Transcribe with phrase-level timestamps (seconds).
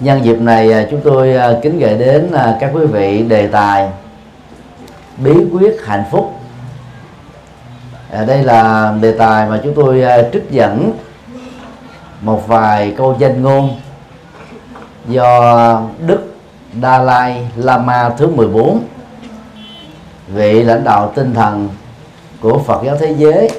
[0.00, 3.46] nhân dịp này à, chúng tôi à, kính gửi đến à, các quý vị đề
[3.46, 3.88] tài
[5.16, 6.34] bí quyết hạnh phúc.
[8.26, 10.92] Đây là đề tài mà chúng tôi trích dẫn
[12.20, 13.70] một vài câu danh ngôn
[15.06, 16.34] do Đức
[16.72, 18.80] Đa Lai Lama thứ 14
[20.28, 21.68] vị lãnh đạo tinh thần
[22.40, 23.50] của Phật giáo thế giới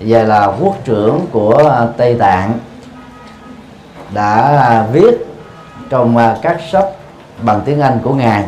[0.00, 2.58] và là quốc trưởng của Tây Tạng
[4.14, 5.26] đã à, viết
[5.90, 6.86] trong à, các sách
[7.42, 8.44] bằng tiếng Anh của ngài.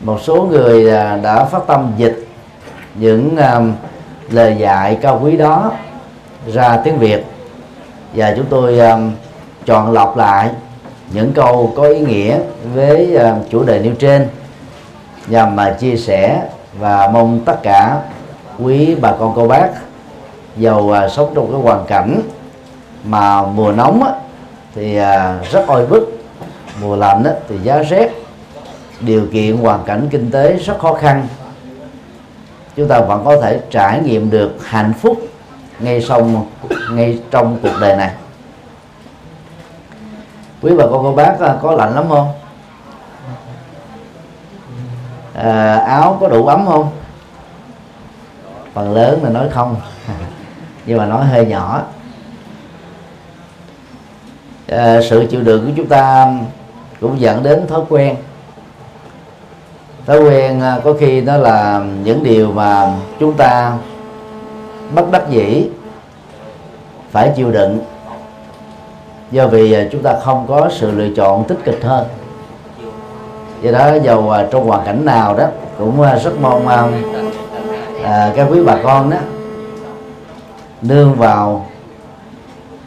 [0.00, 2.26] Một số người à, đã phát tâm dịch
[2.94, 3.36] những
[4.30, 5.72] lời dạy cao quý đó
[6.52, 7.26] ra tiếng Việt.
[8.14, 8.80] Và chúng tôi
[9.66, 10.50] chọn lọc lại
[11.12, 12.38] những câu có ý nghĩa
[12.74, 13.18] với
[13.50, 14.28] chủ đề nêu trên
[15.26, 16.42] nhằm mà chia sẻ
[16.78, 18.00] và mong tất cả
[18.58, 19.68] quý bà con, cô bác
[20.56, 22.20] giàu sống trong cái hoàn cảnh
[23.04, 24.12] mà mùa nóng á,
[24.74, 26.08] thì à, rất oi bức.
[26.80, 28.08] Mùa lạnh á, thì giá rét.
[29.00, 31.26] Điều kiện hoàn cảnh kinh tế rất khó khăn.
[32.76, 35.16] Chúng ta vẫn có thể trải nghiệm được hạnh phúc
[35.78, 36.46] ngay trong
[36.90, 38.10] ngay trong cuộc đời này.
[40.62, 42.32] Quý bà con cô bác à, có lạnh lắm không?
[45.34, 46.90] À, áo có đủ ấm không?
[48.74, 49.76] Phần lớn là nói không.
[50.86, 51.82] Nhưng mà nói hơi nhỏ
[54.76, 56.34] à, sự chịu đựng của chúng ta
[57.00, 58.16] cũng dẫn đến thói quen.
[60.06, 63.72] Thói quen à, có khi nó là những điều mà chúng ta
[64.94, 65.68] bất đắc dĩ
[67.10, 67.78] phải chịu đựng.
[69.30, 72.06] Do vì à, chúng ta không có sự lựa chọn tích cực hơn.
[73.62, 75.46] Do đó dầu à, trong hoàn cảnh nào đó
[75.78, 76.68] cũng rất mong
[78.04, 79.16] à, các quý bà con đó
[80.82, 81.66] nương vào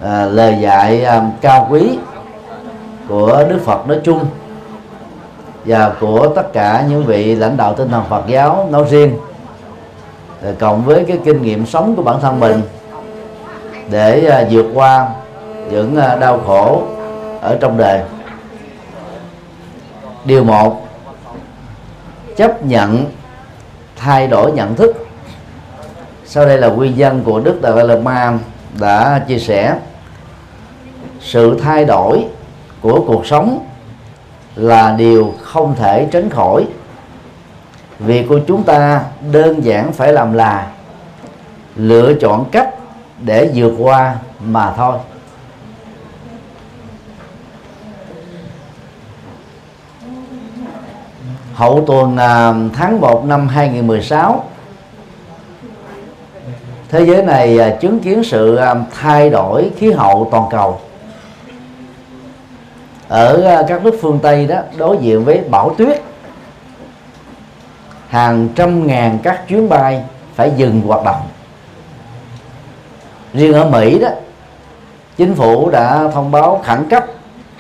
[0.02, 1.98] à, lời dạy à, cao quý
[3.08, 4.26] của Đức Phật nói chung
[5.66, 9.18] và của tất cả những vị lãnh đạo tinh thần Phật giáo nói riêng.
[10.60, 12.62] Cộng với cái kinh nghiệm sống của bản thân mình
[13.90, 15.08] để à, vượt qua
[15.72, 16.84] những à, đau khổ
[17.42, 18.02] ở trong đời.
[20.26, 20.82] Điều một
[22.38, 23.06] chấp nhận
[23.96, 25.08] thay đổi nhận thức.
[26.26, 28.34] Sau đây là quy dân của đức đại lạt ma
[28.80, 29.76] đã chia sẻ,
[31.20, 32.26] sự thay đổi
[32.82, 33.68] của cuộc sống
[34.56, 36.66] là điều không thể tránh khỏi.
[38.00, 40.72] Việc của chúng ta đơn giản phải làm là
[41.76, 42.70] lựa chọn cách
[43.22, 44.98] để vượt qua mà thôi.
[51.54, 54.44] Hậu tuần à, tháng 1 năm 2016
[56.96, 60.80] thế giới này à, chứng kiến sự à, thay đổi khí hậu toàn cầu.
[63.08, 66.02] Ở à, các nước phương Tây đó, đối diện với bão tuyết,
[68.10, 70.04] hàng trăm ngàn các chuyến bay
[70.36, 71.22] phải dừng hoạt động.
[73.34, 74.10] Riêng ở Mỹ đó,
[75.18, 77.06] chính phủ đã thông báo khẩn cấp,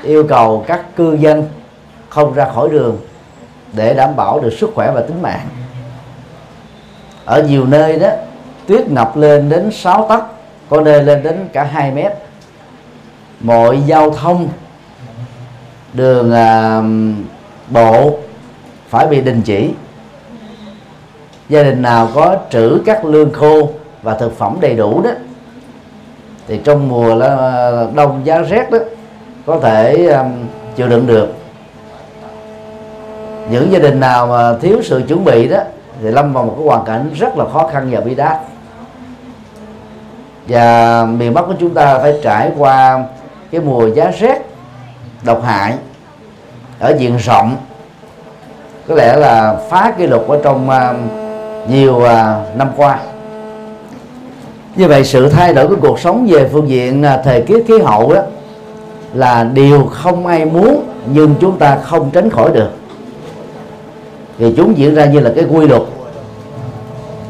[0.03, 1.49] yêu cầu các cư dân
[2.09, 2.97] không ra khỏi đường
[3.73, 5.47] để đảm bảo được sức khỏe và tính mạng.
[7.25, 8.09] Ở nhiều nơi đó
[8.67, 10.23] tuyết ngập lên đến 6 tấc
[10.69, 12.11] có nơi lên đến cả 2 mét.
[13.39, 14.47] Mọi giao thông
[15.93, 16.81] đường à,
[17.69, 18.17] bộ
[18.89, 19.69] phải bị đình chỉ.
[21.49, 23.69] Gia đình nào có trữ các lương khô
[24.01, 25.09] và thực phẩm đầy đủ đó
[26.47, 28.77] thì trong mùa à, đông giá rét đó
[29.45, 30.31] có thể um,
[30.75, 31.27] chịu đựng được.
[33.49, 35.57] Những gia đình nào mà thiếu sự chuẩn bị đó
[36.01, 38.37] thì lâm vào một cái hoàn cảnh rất là khó khăn và bi đát
[40.47, 43.03] và miền Bắc của chúng ta phải trải qua
[43.51, 44.37] cái mùa giá rét
[45.23, 45.73] độc hại
[46.79, 47.57] ở diện rộng.
[48.87, 52.07] Có lẽ là phá kỷ lục ở trong uh, nhiều uh,
[52.57, 52.99] năm qua.
[54.75, 57.73] Như vậy sự thay đổi của cuộc sống về phương diện uh, thời tiết khí
[57.79, 58.21] hậu đó
[59.13, 60.83] là điều không ai muốn
[61.13, 62.69] nhưng chúng ta không tránh khỏi được.
[64.39, 65.81] Thì chúng diễn ra như là cái quy luật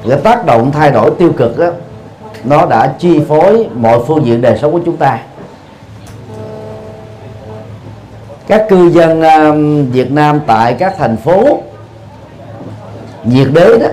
[0.09, 1.67] cái tác động thay đổi tiêu cực đó
[2.45, 5.19] nó đã chi phối mọi phương diện đời sống của chúng ta.
[8.47, 11.61] Các cư dân um, Việt Nam tại các thành phố
[13.23, 13.87] nhiệt đới đó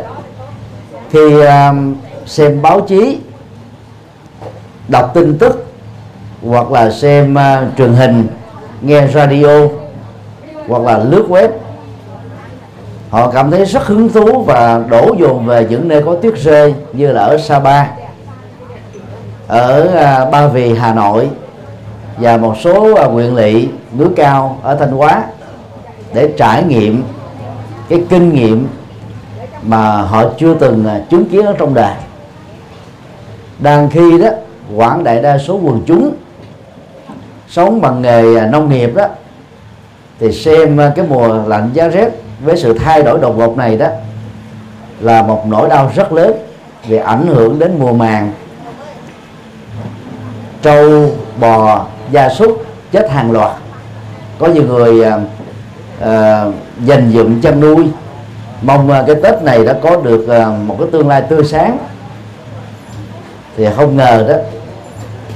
[1.13, 1.95] thì um,
[2.27, 3.19] xem báo chí
[4.89, 5.67] đọc tin tức
[6.47, 8.27] hoặc là xem uh, truyền hình
[8.81, 9.59] nghe radio
[10.69, 11.49] hoặc là lướt web.
[13.11, 16.75] Họ cảm thấy rất hứng thú và đổ dồn về những nơi có tuyết rơi
[16.93, 18.02] như là ở Sapa
[19.53, 21.29] ở à, Ba Vì, Hà Nội
[22.19, 23.69] và một số à, huyện lỵ,
[23.99, 25.25] núi cao ở thanh hóa
[26.15, 27.03] để trải nghiệm
[27.89, 28.69] cái kinh nghiệm
[29.63, 31.95] mà họ chưa từng à, chứng kiến ở trong đời
[33.59, 34.29] đang khi đó,
[34.77, 36.15] quảng đại đa số quần chúng
[37.49, 39.07] sống bằng nghề nông nghiệp đó,
[40.21, 42.09] thì xem cái mùa lạnh giá rét
[42.45, 43.87] với sự thay đổi đột ngột này đó
[45.01, 46.33] là một nỗi đau rất lớn
[46.87, 48.33] vì ảnh hưởng đến mùa màng
[50.63, 51.11] trâu
[51.41, 53.51] bò gia súc chết hàng loạt.
[54.39, 55.19] Có nhiều người à,
[56.01, 56.45] à,
[56.85, 57.87] dành dụng chăn nuôi.
[58.63, 61.79] Mong à, cái tết này đã có được à, một cái tương lai tươi sáng.
[63.57, 64.35] Thì không ngờ đó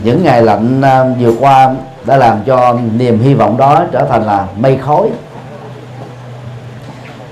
[0.03, 1.75] những ngày lạnh à, vừa qua
[2.05, 5.09] đã làm cho niềm hy vọng đó trở thành là mây khói.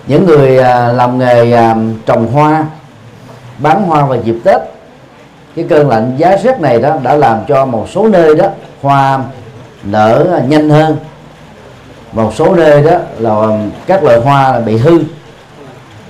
[0.07, 1.77] Những người à, làm nghề à,
[2.07, 2.67] trồng hoa
[3.59, 4.61] bán hoa vào dịp tết
[5.57, 8.47] cái cơn lạnh giá rét này đó đã làm cho một số nơi đó
[8.83, 9.19] hoa
[9.85, 10.97] nở nhanh hơn.
[12.13, 13.35] Một số nơi đó là
[13.87, 14.99] các loại hoa là bị hư.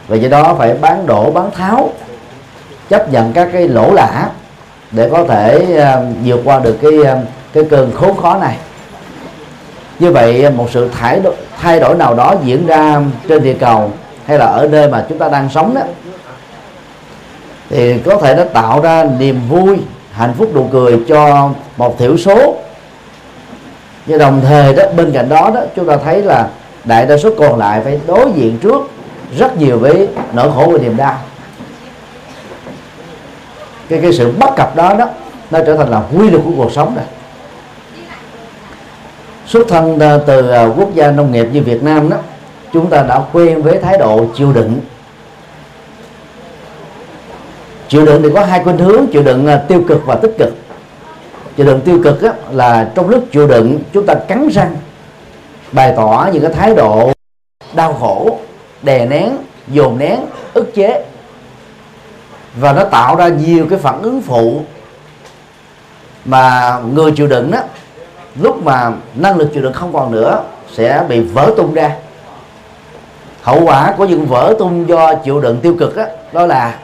[0.09, 1.91] Và do đó phải bán đổ bán tháo
[2.89, 4.29] chấp nhận các cái lỗ lã
[4.91, 7.17] để có thể à, vượt qua được cái à,
[7.53, 8.57] cái cơn khốn khó này.
[9.99, 13.57] Như vậy à, một sự thay đổi, thay đổi nào đó diễn ra trên địa
[13.61, 13.91] cầu
[14.27, 15.81] hay là ở nơi mà chúng ta đang sống đó
[17.71, 19.77] thì có thể nó tạo ra niềm vui,
[20.13, 22.57] hạnh phúc nụ cười cho một thiểu số
[24.07, 26.49] nhưng đồng thời đó, bên cạnh đó đó, chúng ta thấy là
[26.85, 28.91] đại đa số còn lại phải đối diện trước
[29.39, 31.19] rất nhiều với nỗi khổ và niềm đau
[33.89, 35.09] cái cái sự bất cập đó đó,
[35.51, 37.05] nó trở thành là quy luật của cuộc sống này.
[39.47, 42.17] xuất thân ờ, từ ờ, quốc gia nông nghiệp như Việt Nam đó,
[42.73, 44.81] chúng ta đã quen với thái độ chịu đựng
[47.95, 50.55] chịu đựng thì có hai khuynh hướng chịu đựng à, tiêu cực và tích cực.
[51.57, 54.77] Chịu đựng tiêu cực á, là trong lúc chịu đựng chúng ta cắn răng
[55.73, 57.13] bày tỏ những cái thái độ
[57.75, 58.39] đau khổ
[58.83, 59.37] đè nén
[59.69, 60.21] dồn nén
[60.55, 61.05] ức chế.
[62.61, 64.61] Và nó tạo ra nhiều cái phản ứng phụ
[66.25, 67.59] mà người chịu đựng đó
[68.41, 70.43] lúc mà năng lực chịu đựng không còn nữa
[70.73, 71.91] sẽ bị vỡ tung ra.
[73.43, 76.79] Hậu quả của những vỡ tung do chịu đựng tiêu cực đó, đó là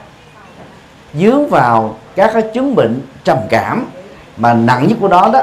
[1.15, 3.87] dướng vào các cái chứng bệnh trầm cảm
[4.37, 5.43] mà nặng nhất của nó đó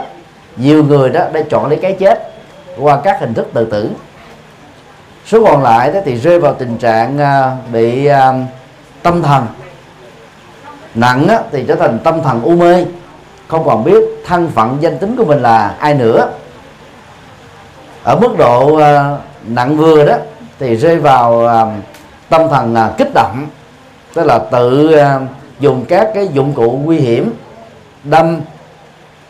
[0.58, 2.31] nhiều người đó đã chọn lấy cái chết
[2.78, 3.90] qua các hình thức tự tử.
[5.25, 8.34] Số còn lại đó thì rơi vào tình trạng à, bị à,
[9.04, 9.46] tâm thần
[10.96, 12.86] nặng á, thì trở thành tâm thần u mê
[13.48, 16.31] không còn biết thân phận danh tính của mình là ai nữa.
[18.04, 19.18] Ở mức độ à,
[19.48, 20.16] nặng vừa đó
[20.60, 21.50] thì rơi vào
[22.30, 23.48] tâm thần kích động
[24.14, 24.96] tức là tự
[25.59, 27.33] dùng các cái dụng cụ nguy hiểm
[28.04, 28.42] đâm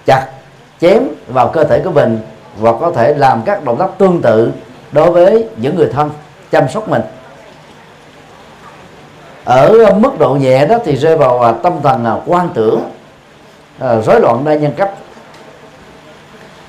[0.06, 0.26] chặt
[0.82, 2.20] chém vào cơ thể của mình
[2.58, 4.52] và có thể làm các động tác tương tự
[4.92, 6.10] đối với những người thân
[6.52, 7.02] chăm sóc mình.
[9.44, 12.82] Ở mức độ nhẹ đó thì rơi vào à, tâm thần à, quan tưởng
[13.80, 14.92] à, rối loạn đa nhân cách.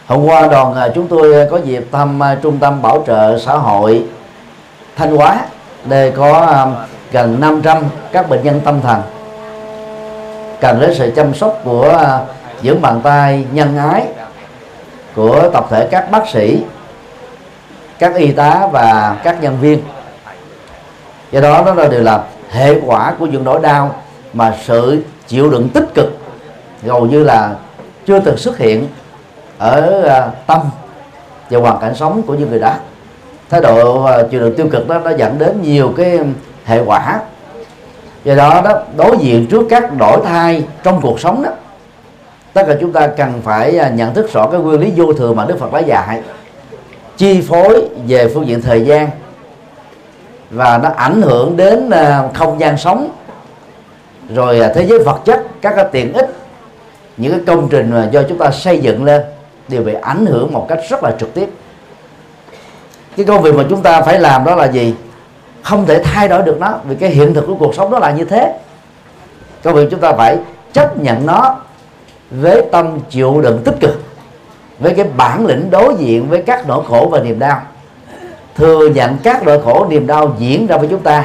[0.07, 4.05] Hôm qua đoàn à, chúng tôi có dịp thăm trung tâm bảo trợ xã hội
[4.97, 5.41] thanh hóa
[5.85, 6.67] đây có
[7.13, 9.03] gần 500 các bệnh nhân tâm thần
[10.61, 12.21] cần đến sự chăm sóc của à,
[12.63, 14.07] những bàn tay nhân ái
[15.15, 16.63] của tập thể các bác sĩ,
[17.99, 19.83] các y tá và các nhân viên.
[21.33, 23.95] Do đó đó là đều là hệ quả của những nỗi đau
[24.33, 26.19] mà sự chịu đựng tích cực
[26.87, 27.55] hầu như là
[28.07, 28.89] chưa từng xuất hiện
[29.59, 30.61] ở à, tâm
[31.51, 32.75] và hoàn cảnh sống của những người đó
[33.51, 36.19] thái độ à, chịu đựng tiêu cực đó, nó dẫn đến nhiều cái
[36.65, 37.21] hệ quả
[38.25, 41.51] do đó đó, đối diện trước các đổi thay trong cuộc sống đó,
[42.53, 45.37] tất cả chúng ta cần phải à, nhận thức rõ cái nguyên lý vô thường
[45.37, 46.23] mà Đức Phật đã dạy.
[47.17, 49.09] Chi phối về phương diện thời gian
[50.51, 53.11] và nó ảnh hưởng đến à, không gian sống.
[54.35, 56.37] Rồi à, thế giới vật chất, các cái tiện ích,
[57.17, 59.23] những cái công trình mà do chúng ta xây dựng lên
[59.69, 61.49] đều bị ảnh hưởng một cách rất là trực tiếp.
[63.17, 64.95] Cái công việc mà chúng ta phải làm đó là gì?
[65.63, 68.11] Không thể thay đổi được nó vì cái hiện thực của cuộc sống đó là
[68.11, 68.59] như thế.
[69.65, 70.39] Cho việc chúng ta phải
[70.73, 71.57] chấp nhận nó
[72.31, 74.03] với tâm chịu đựng tích cực
[74.79, 77.63] với cái bản lĩnh đối diện với các nỗi khổ và niềm đau.
[78.57, 81.25] Thừa nhận các nỗi khổ niềm đau diễn ra với chúng ta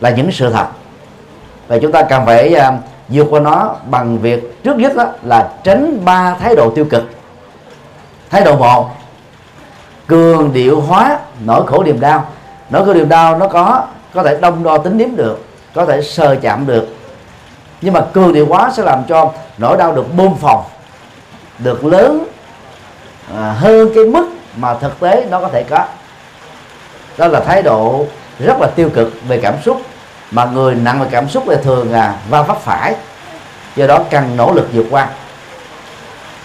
[0.00, 0.66] là những sự thật.
[1.68, 2.74] Và chúng ta cần phải uh,
[3.08, 7.04] vượt qua nó bằng việc trước nhất đó là tránh ba thái độ tiêu cực.
[8.30, 8.90] Thái độ một
[10.06, 12.24] cường điệu hóa nỗi khổ niềm đau
[12.74, 13.82] nỗi khổ niềm đau nó có
[14.14, 16.88] có thể đông đo tính điểm được có thể sờ chạm được.
[17.80, 20.64] Nhưng mà cường điệu quá sẽ làm cho nỗi đau được bơm phòng
[21.58, 22.24] được lớn
[23.36, 25.84] à, hơn cái mức mà thực tế nó có thể có.
[27.16, 28.06] Đó là thái độ
[28.38, 29.82] rất là tiêu cực về cảm xúc
[30.30, 32.94] mà người nặng về cảm xúc là thường là va vấp phải.
[33.76, 35.08] Do đó cần nỗ lực vượt qua.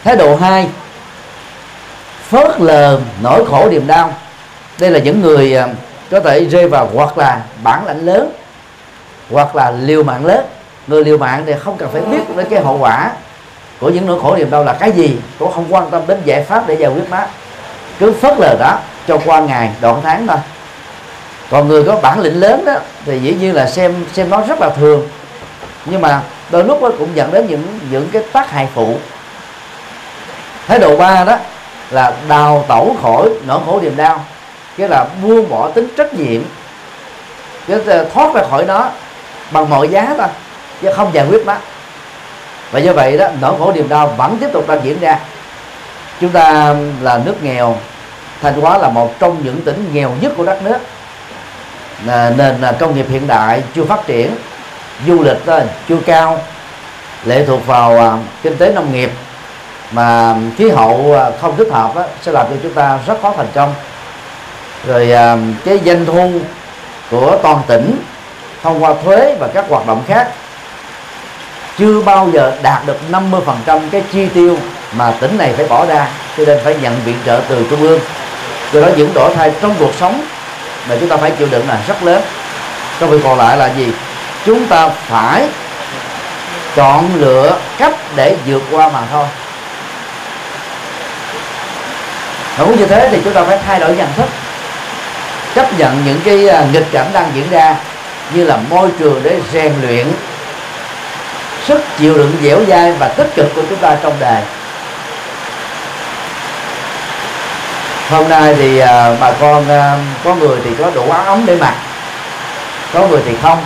[0.03, 0.69] Thái độ hai
[2.29, 4.13] phớt lờ nỗi khổ niềm đau.
[4.79, 5.67] Đây là những người à,
[6.11, 8.31] có thể rơi vào hoặc là bản lãnh lớn,
[9.31, 10.45] hoặc là liều mạng lớn.
[10.87, 13.11] Người liều mạng thì không cần phải biết đến cái hậu quả
[13.79, 16.43] của những nỗi khổ niềm đau là cái gì, cũng không quan tâm đến giải
[16.43, 17.21] pháp để giải quyết nó.
[17.99, 20.37] Cứ phớt lờ đó, cho qua ngày, đoạn tháng thôi.
[21.51, 22.73] Còn người có bản lĩnh lớn đó,
[23.05, 25.07] thì dĩ nhiên là xem xem nó rất là thường.
[25.85, 28.95] Nhưng mà đôi lúc nó cũng dẫn đến những những cái tác hại phụ.
[30.67, 31.37] Thái độ ba đó
[31.91, 34.25] là đào tẩu khỏi nỗi khổ niềm đau
[34.79, 36.41] cái là buông bỏ tính trách nhiệm
[37.67, 37.79] cái
[38.13, 38.89] thoát ra khỏi nó
[39.51, 40.27] bằng mọi giá thôi
[40.81, 41.55] chứ không giải quyết nó.
[42.71, 45.19] Và do vậy đó nỗi khổ niềm đau vẫn tiếp tục đang diễn ra.
[46.21, 47.77] Chúng ta là nước nghèo
[48.41, 50.77] thanh hóa là một trong những tỉnh nghèo nhất của đất nước.
[52.37, 54.35] Nền à, công nghiệp hiện đại chưa phát triển
[55.07, 55.59] du lịch đó,
[55.89, 56.39] chưa cao
[57.25, 59.11] lệ thuộc vào à, kinh tế nông nghiệp
[59.91, 63.33] mà khí hậu à, không thích hợp đó, sẽ làm cho chúng ta rất khó
[63.37, 63.73] thành công
[64.87, 66.31] rồi à, cái doanh thu
[67.11, 68.01] của toàn tỉnh
[68.63, 70.27] thông qua thuế và các hoạt động khác
[71.77, 74.57] chưa bao giờ đạt được 50% cái chi tiêu
[74.93, 76.07] mà tỉnh này phải bỏ ra,
[76.37, 77.99] cho nên phải nhận viện trợ từ trung ương.
[78.73, 80.25] Do đó những đổi thay trong cuộc sống
[80.89, 82.21] mà chúng ta phải chịu đựng là rất lớn.
[82.99, 83.93] Trong việc còn lại là gì?
[84.45, 85.47] Chúng ta phải
[86.75, 89.25] chọn lựa cách để vượt qua mà thôi.
[92.57, 94.29] Và cũng như thế thì chúng ta phải thay đổi nhận thức
[95.59, 97.75] chấp nhận những cái à, nghịch cảnh đang diễn ra
[98.33, 100.07] như là môi trường để rèn luyện
[101.67, 104.41] sức chịu đựng dẻo dai và tích cực của chúng ta trong đời
[108.09, 111.55] hôm nay thì à, bà con à, có người thì có đủ áo ấm để
[111.55, 111.73] mặc,
[112.93, 113.65] có người thì không,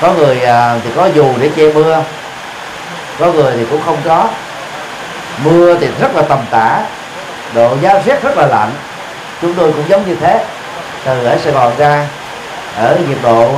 [0.00, 0.36] có người
[0.84, 2.02] thì có dù để che mưa,
[3.18, 4.28] có người thì cũng không có.
[5.44, 6.80] Mưa thì rất là tầm tã,
[7.54, 8.70] độ giá rét rất là lạnh,
[9.42, 10.44] chúng tôi cũng giống như thế
[11.04, 12.06] từ ở Sài Gòn ra
[12.76, 13.50] ở nhiệt độ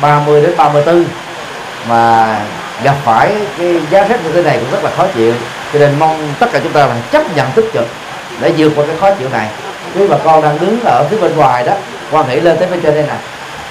[0.00, 1.04] 30 đến 34
[1.88, 2.36] mà
[2.82, 5.32] gặp phải cái giá rét như thế này cũng rất là khó chịu.
[5.72, 7.86] Cho nên mong tất cả chúng ta là chấp nhận tích cực
[8.40, 9.48] để vượt qua cái khó chịu này.
[9.94, 11.72] Quý bà con đang đứng ở phía bên ngoài đó
[12.10, 13.16] quan hệ lên tới bên trên đây nè.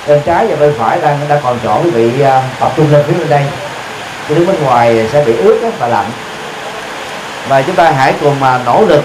[0.07, 3.03] Bên trái và bên phải đang đang còn chỗ quý vị à, tập trung lên
[3.07, 3.43] phía bên đây.
[4.27, 6.11] Cái đứng bên ngoài sẽ bị ướt đó, và lạnh.
[7.47, 9.03] Và chúng ta hãy cùng mà nỗ lực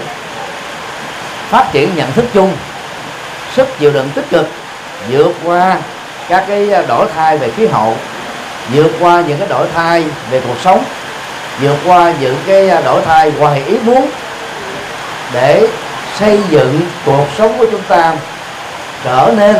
[1.49, 2.53] phát triển nhận thức chung
[3.55, 4.47] sức chịu đựng tích cực
[5.09, 5.77] vượt qua
[6.29, 7.97] các cái à, đổi thay về khí hậu
[8.73, 10.83] vượt qua những cái đổi thay về cuộc sống
[11.61, 14.09] vượt qua những cái à, đổi thay ngoài ý muốn
[15.33, 15.67] để
[16.19, 18.13] xây dựng cuộc sống của chúng ta
[19.03, 19.55] trở nên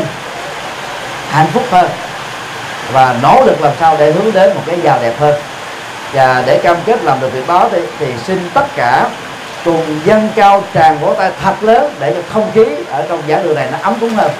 [1.30, 1.88] hạnh phúc hơn
[2.92, 5.34] và nỗ lực làm sao để hướng đến một cái giàu đẹp hơn.
[6.12, 9.08] Và để cam kết làm được việc đó thì, thì xin tất cả
[9.64, 13.42] cùng dân cao tràn vỗ tay thật lớn để cho không khí ở trong giảng
[13.42, 14.30] đường này nó ấm cúng hơn.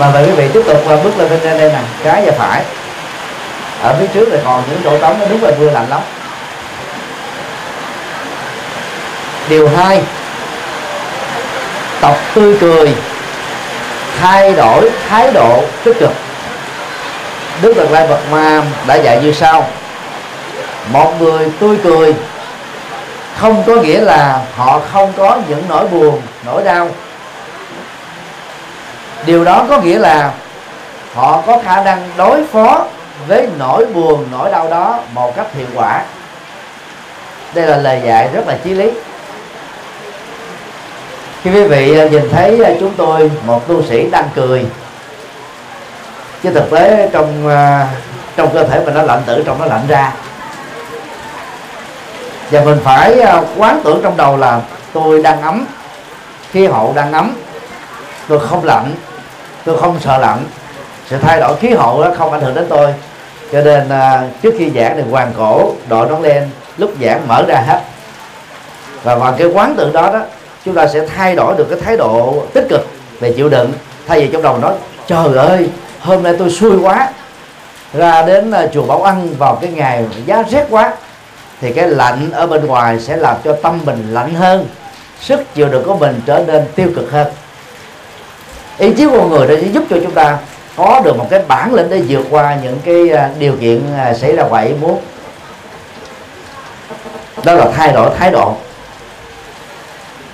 [0.00, 2.62] Mà mời quý vị tiếp tục bước lên bên đây nè, trái và phải.
[3.82, 6.00] Ở phía trước là còn những chỗ trống nó đúng là mưa lạnh lắm.
[9.48, 10.02] Điều hai,
[12.00, 12.94] tập tươi cười,
[14.20, 16.12] thay đổi thái độ tích cực.
[17.62, 19.66] Đức Phật lai phật ma đã dạy như sau
[20.92, 22.14] một người tươi cười.
[23.36, 26.88] Không có nghĩa là họ không có những nỗi buồn, nỗi đau.
[29.26, 30.32] Điều đó có nghĩa là
[31.14, 32.86] họ có khả năng đối phó
[33.28, 36.04] với nỗi buồn, nỗi đau đó một cách hiệu quả.
[37.54, 38.90] Đây là lời dạy rất là chí lý.
[41.42, 44.66] Khi quý vị, nhìn thấy chúng tôi một tu sĩ đang cười.
[46.42, 47.88] Chứ thực tế trong à,
[48.36, 50.12] trong cơ thể mình nó lạnh tử, trong nó lạnh ra
[52.52, 54.60] và mình phải à, quán tưởng trong đầu là
[54.92, 55.66] tôi đang ấm
[56.50, 57.32] khí hậu đang ấm
[58.28, 58.94] tôi không lạnh
[59.64, 60.44] tôi không sợ lạnh.
[61.06, 62.94] Sự thay đổi khí hậu đó không ảnh hưởng đến tôi.
[63.52, 67.44] Cho nên à, trước khi giảng thì hoàng cổ đội nón len lúc giảng mở
[67.48, 67.80] ra hết.
[69.02, 70.20] Và bằng cái quán tưởng đó đó
[70.64, 72.86] chúng ta sẽ thay đổi được cái thái độ tích cực
[73.20, 73.72] về chịu đựng.
[74.06, 74.72] Thay vì trong đầu nói
[75.06, 77.08] trời ơi hôm nay tôi xui quá
[77.94, 80.92] ra đến à, chùa Bảo Ăn vào cái ngày giá rét quá
[81.62, 84.66] thì cái lạnh ở bên ngoài sẽ làm cho tâm mình lạnh hơn.
[85.20, 87.26] Sức chịu đựng của mình trở nên tiêu cực hơn.
[88.78, 90.38] Ý chí của người đã giúp cho chúng ta
[90.76, 94.14] có được một cái bản lĩnh để vượt qua những cái à, điều kiện à,
[94.14, 95.00] xảy ra ngoài ý muốn.
[97.44, 98.56] Đó là thay đổi thái độ.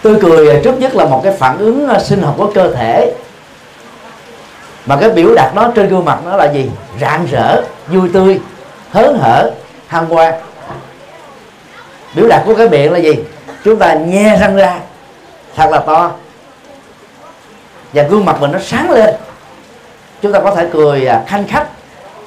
[0.02, 3.14] Tươi cười trước nhất là một cái phản ứng à, sinh học của cơ thể.
[4.86, 6.70] Mà cái biểu đạt nó trên gương mặt nó là gì?
[7.00, 8.40] Rạng rỡ, vui tươi,
[8.90, 9.50] hớn hở,
[9.86, 10.34] hăng hoan
[12.14, 13.14] biểu đạt của cái miệng là gì?
[13.64, 14.78] Chúng ta nhe răng ra,
[15.56, 16.10] thật là to.
[17.92, 19.14] Và gương mặt mình nó sáng lên.
[20.22, 21.66] Chúng ta có thể cười à, khanh khách,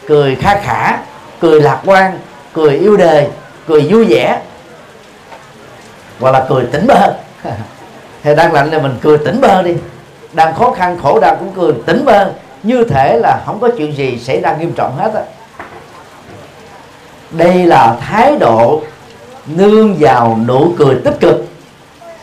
[0.07, 0.97] cười kha khả,
[1.39, 2.19] cười lạc quan,
[2.53, 3.27] cười yêu đời
[3.67, 4.39] cười vui vẻ,
[6.19, 7.13] hoặc là cười tỉnh bơ.
[8.23, 9.75] Thì đang lạnh là mình cười tỉnh bơ đi.
[10.33, 12.31] Đang khó khăn, khổ đau cũng cười tỉnh bơ.
[12.63, 15.21] Như thể là không có chuyện gì xảy ra nghiêm trọng hết á.
[17.31, 18.81] Đây là thái độ
[19.45, 21.45] nương vào nụ cười tích cực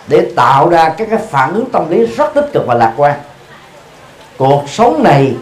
[0.08, 3.14] để tạo ra các cái phản ứng tâm lý rất tích cực và lạc quan.
[4.36, 5.34] Cuộc sống này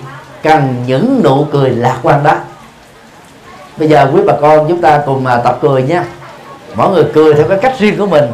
[0.43, 2.35] cần những nụ cười lạc quan đó.
[3.77, 6.05] Bây giờ quý bà con chúng ta cùng à, tập cười nha.
[6.75, 8.25] Mỗi người cười theo cái cách riêng của mình.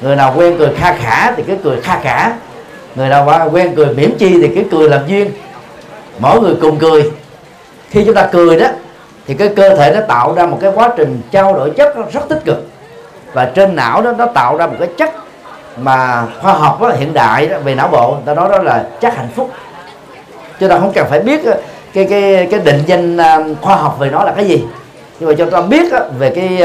[0.00, 2.32] Người nào quen cười kha khả thì cứ cười kha khả.
[2.94, 5.30] Người nào quen cười mỉm chi thì cứ cười làm duyên.
[6.18, 7.10] Mỗi người cùng cười.
[7.90, 8.66] Khi chúng ta cười đó
[9.26, 12.28] thì cái cơ thể nó tạo ra một cái quá trình trao đổi chất rất
[12.28, 12.66] tích cực.
[13.32, 15.10] Và trên não đó nó tạo ra một cái chất
[15.76, 18.16] mà khoa học đó, hiện đại đó, về não bộ.
[18.24, 19.50] Ta nói đó là chất hạnh phúc.
[20.60, 21.60] Chúng ta không cần phải biết ờ,
[21.94, 24.64] cái cái cái định danh ờ, khoa học về nó là cái gì.
[25.20, 26.62] Nhưng mà cho ta biết ờ, về cái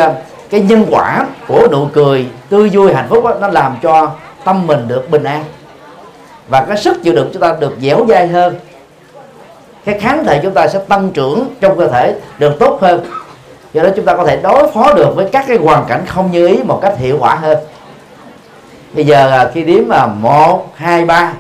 [0.50, 4.12] cái nhân quả của nụ cười tươi vui hạnh phúc đó, nó làm cho
[4.44, 5.44] tâm mình được bình an.
[6.48, 8.56] Và cái sức chịu đựng chúng ta được dẻo dai hơn
[9.88, 13.06] cái kháng thể chúng ta sẽ tăng trưởng trong cơ thể được tốt hơn.
[13.74, 16.32] Do đó chúng ta có thể đối phó được với các cái hoàn cảnh không
[16.32, 17.58] như ý một cách hiệu quả hơn.
[18.94, 21.34] Bây giờ à, khi đếm mà một hai ba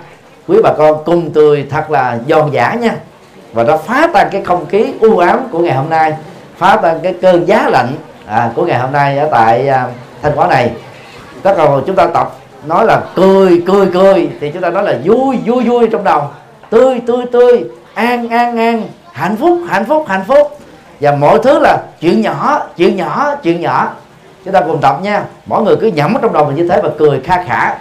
[0.48, 2.96] quý bà con cùng tươi thật là giòn giả nha.
[3.54, 6.13] Và nó phá tan cái không khí u ám của ngày hôm nay
[6.58, 9.88] phá tan cái cơn giá lạnh à, của ngày hôm nay ở tại à,
[10.22, 10.72] thanh hóa này.
[11.44, 12.36] Tất cả chúng ta tập
[12.66, 16.22] nói là cười cười cười thì chúng ta nói là vui vui vui trong đầu.
[16.69, 17.63] Tươi tươi tươi
[17.98, 18.84] an an an.
[19.12, 20.60] Hạnh phúc hạnh phúc hạnh phúc.
[21.00, 23.90] Và mọi thứ là chuyện nhỏ chuyện nhỏ chuyện nhỏ.
[24.46, 25.24] Chúng ta cùng tập nha.
[25.46, 27.76] Mỗi người cứ nhẩm trong đầu mình như thế và cười kha khả.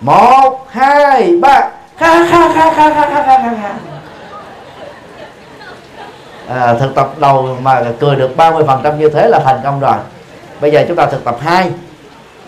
[0.00, 1.68] Một hai ba.
[1.96, 3.74] Kha kha kha kha kha kha kha kha
[6.48, 9.80] à, thực tập đầu mà cười được 30 phần trăm như thế là thành công
[9.80, 9.96] rồi.
[10.60, 11.70] Bây giờ chúng ta thực tập hai.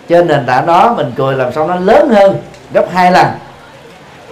[0.08, 2.36] Trên nền tảng đó mình cười làm sao nó lớn hơn
[2.72, 3.26] gấp hai lần.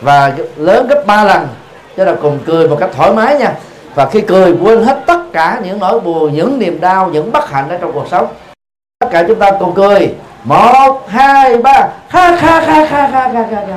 [0.00, 1.48] Và lớn gấp ba lần
[1.96, 3.54] cho là cùng cười một cách thoải mái nha.
[3.94, 7.50] Và khi cười quên hết tất cả những nỗi buồn, những niềm đau, những bất
[7.50, 8.26] hạnh ở trong cuộc sống.
[8.98, 10.14] Tất cả chúng ta cùng cười.
[10.44, 11.88] Một, hai, ba.
[12.08, 13.76] Ha ha ha ha ha ha ha kha.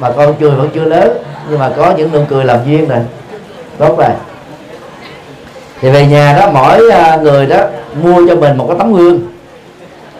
[0.00, 1.18] Mà con cười vẫn chưa lớn,
[1.50, 2.98] nhưng mà có những nụ cười làm duyên rồi
[3.78, 4.08] tốt rồi.
[5.80, 7.56] Thì về nhà đó, mỗi à, người đó
[8.02, 9.20] mua cho mình một cái tấm gương.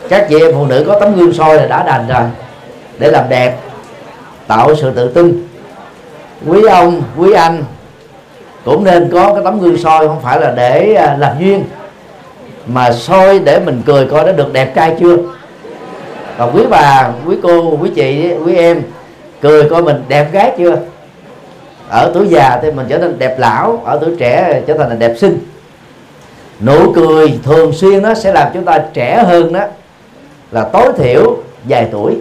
[0.09, 2.23] Các chị em phụ nữ có tấm gương soi là đã đành rồi,
[2.99, 3.57] để làm đẹp,
[4.47, 5.46] tạo sự tự tin
[6.47, 7.65] quý ông, quý anh,
[8.65, 11.65] cũng nên có cái tấm gương soi, không phải là để à, làm duyên,
[12.67, 15.17] mà soi để mình cười coi đã được đẹp trai chưa.
[16.39, 18.83] Còn quý bà, quý cô, quý chị, quý em,
[19.41, 20.77] cười coi mình đẹp gái chưa.
[21.89, 24.95] Ở tuổi già thì mình trở nên đẹp lão, ở tuổi trẻ trở thành là
[24.95, 25.39] đẹp xinh.
[26.61, 29.61] Nụ cười thường xuyên nó sẽ làm chúng ta trẻ hơn đó,
[30.51, 32.17] là tối thiểu vài tuổi.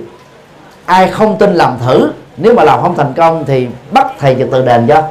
[0.85, 4.47] Ai không tin làm thử nếu mà làm không thành công thì bắt thầy từ
[4.51, 5.01] từ đền cho.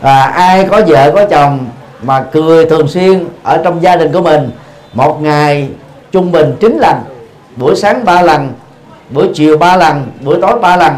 [0.00, 1.66] À, ai có vợ có chồng
[2.02, 4.50] mà cười thường xuyên ở trong gia đình của mình
[4.92, 5.68] một ngày
[6.12, 6.96] trung bình 9 lần
[7.56, 8.52] buổi sáng ba lần
[9.10, 10.92] buổi chiều ba lần buổi tối ba lần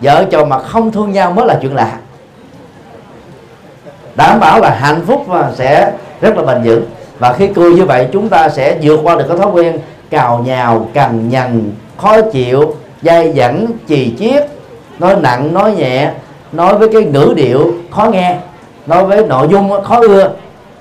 [0.00, 1.98] vợ chồng mà không thương nhau mới là chuyện lạ.
[4.14, 6.84] Đảm bảo là hạnh phúc và sẽ rất là bền vững.
[7.18, 9.78] Và khi cười như vậy chúng ta sẽ vượt qua được cái thói quen
[10.10, 14.44] cào nhào cằn nhằn khó chịu dai dẳng chì chiết
[14.98, 16.10] nói nặng nói nhẹ
[16.52, 18.36] nói với cái ngữ điệu khó nghe
[18.86, 20.30] nói với nội dung khó ưa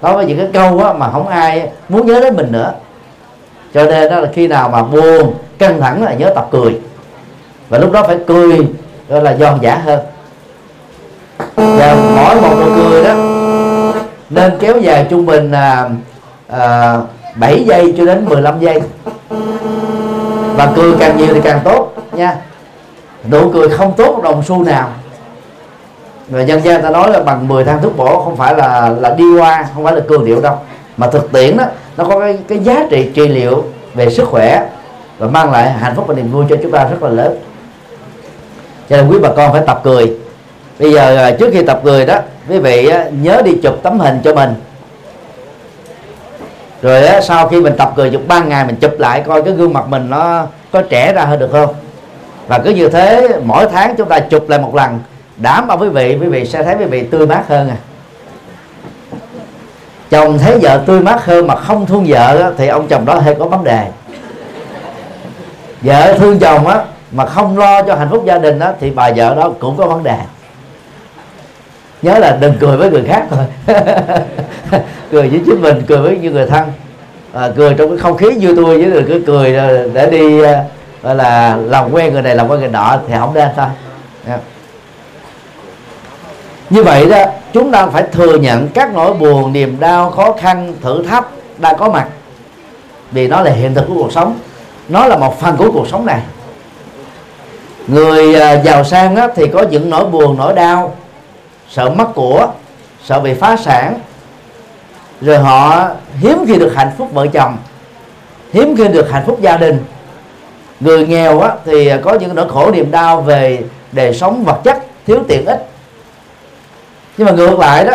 [0.01, 2.73] nói với những cái câu mà không ai muốn nhớ đến mình nữa.
[3.73, 6.79] Cho nên đó là khi nào mà buồn căng thẳng là nhớ tập cười.
[7.69, 8.67] Và lúc đó phải cười
[9.09, 9.99] gọi là giòn giả hơn.
[11.55, 13.13] Và mỗi một nụ cười đó
[14.29, 15.89] nên kéo dài trung bình là
[16.47, 16.97] à,
[17.35, 18.81] 7 giây cho đến 15 giây
[20.55, 21.93] và cười càng nhiều thì càng tốt.
[22.11, 22.35] Nha.
[23.31, 24.89] Nụ cười không tốt đồng xu nào.
[26.27, 29.15] Người dân gian ta nói là bằng 10 thang thuốc bổ không phải là là
[29.17, 30.57] đi qua không phải là cường điệu đâu.
[30.97, 31.65] Mà thực tiễn đó
[31.97, 33.63] nó có cái, cái giá trị trị liệu
[33.93, 34.69] về sức khỏe
[35.17, 37.37] và mang lại hạnh phúc và niềm vui cho chúng ta rất là lớn.
[38.89, 40.17] Cho nên quý bà con phải tập cười.
[40.79, 44.19] Bây giờ à, trước khi tập cười đó quý vị nhớ đi chụp tấm hình
[44.23, 44.53] cho mình
[46.83, 49.53] rồi á, sau khi mình tập cười chụp ba ngày mình chụp lại coi cái
[49.53, 51.75] gương mặt mình nó có trẻ ra hơn được không?
[52.47, 54.99] Và cứ như thế mỗi tháng chúng ta chụp lại một lần.
[55.37, 57.77] Đảm bảo quý vị quý vị sẽ thấy quý vị tươi mát hơn à.
[60.09, 63.35] Chồng thấy vợ tươi mát hơn mà không thương vợ thì ông chồng đó hơi
[63.39, 63.87] có vấn đề.
[65.81, 69.11] Vợ thương chồng á mà không lo cho hạnh phúc gia đình á thì bà
[69.15, 70.17] vợ đó cũng có vấn đề.
[72.01, 73.45] Nhớ là đừng cười với người khác thôi.
[75.13, 76.63] cười với chính mình cười với những người thân.
[77.33, 80.41] À, cười trong cái không khí vui tôi với người cứ cười à, để đi
[80.41, 80.63] à,
[81.03, 83.65] gọi là làm quen người này làm quen người nọ thì không nên thôi.
[84.27, 84.39] Yeah.
[86.69, 90.73] như vậy đó chúng ta phải thừa nhận các nỗi buồn niềm đau khó khăn
[90.81, 91.25] thử thách
[91.57, 92.07] đã có mặt.
[93.11, 94.37] Vì nó là hiện thực của cuộc sống.
[94.89, 96.21] Nó là một phần của cuộc sống này.
[97.87, 100.95] Người à, giàu sang đó, thì có những nỗi buồn nỗi đau
[101.69, 102.47] sợ mất của
[103.03, 103.99] sợ bị phá sản
[105.23, 107.57] rồi họ hiếm khi được hạnh phúc vợ chồng
[108.53, 109.83] hiếm khi được hạnh phúc gia đình.
[110.79, 114.77] Người nghèo á, thì có những nỗi khổ niềm đau về đời sống vật chất
[115.07, 115.67] thiếu tiện ích.
[117.17, 117.93] Nhưng mà ngược lại đó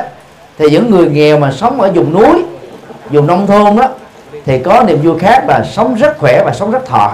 [0.59, 2.45] thì những người nghèo mà sống ở vùng núi
[3.11, 3.89] vùng nông thôn đó
[4.45, 7.13] thì có niềm vui khác là sống rất khỏe và sống rất thọ.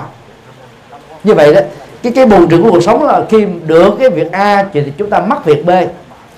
[1.24, 1.60] Như vậy đó
[2.02, 5.10] cái cái buồn trừ của cuộc sống là khi được cái việc A thì chúng
[5.10, 5.70] ta mất việc B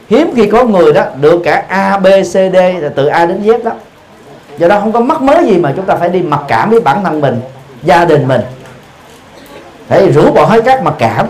[0.09, 3.43] hiếm khi có người đó được cả A B C D là từ A đến
[3.43, 3.71] Z đó.
[4.59, 6.81] Do đó không có mắc mới gì mà chúng ta phải đi mặc cảm với
[6.81, 7.41] bản thân mình
[7.83, 8.41] gia đình mình.
[9.89, 11.27] Phải rũ bỏ hết các mặc cảm.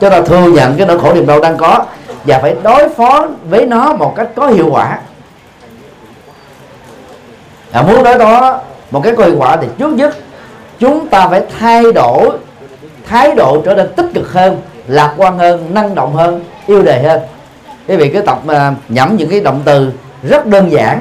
[0.00, 1.84] Cho ta thừa nhận cái nỗi khổ niềm đau đang có
[2.24, 4.98] và phải đối phó với nó một cách có hiệu quả.
[7.72, 8.60] À, muốn đối đó
[8.90, 10.16] một cái có hiệu quả thì trước nhất
[10.78, 12.30] chúng ta phải thay đổi
[13.08, 17.02] thái độ trở nên tích cực hơn lạc quan hơn năng động hơn yêu đề
[17.02, 17.20] hơn
[17.88, 18.52] quý vị cứ tập uh,
[18.88, 20.98] nhẩm những cái động từ rất đơn giản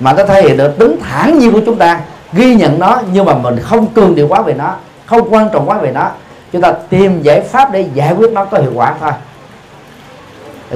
[0.00, 2.00] mà nó thể hiện được tính thản nhiên của chúng ta
[2.32, 4.74] ghi nhận nó nhưng mà mình không cường điệu quá về nó
[5.10, 6.10] không quan trọng quá về nó.
[6.52, 9.12] Chúng ta tìm giải pháp để giải quyết nó có hiệu quả thôi.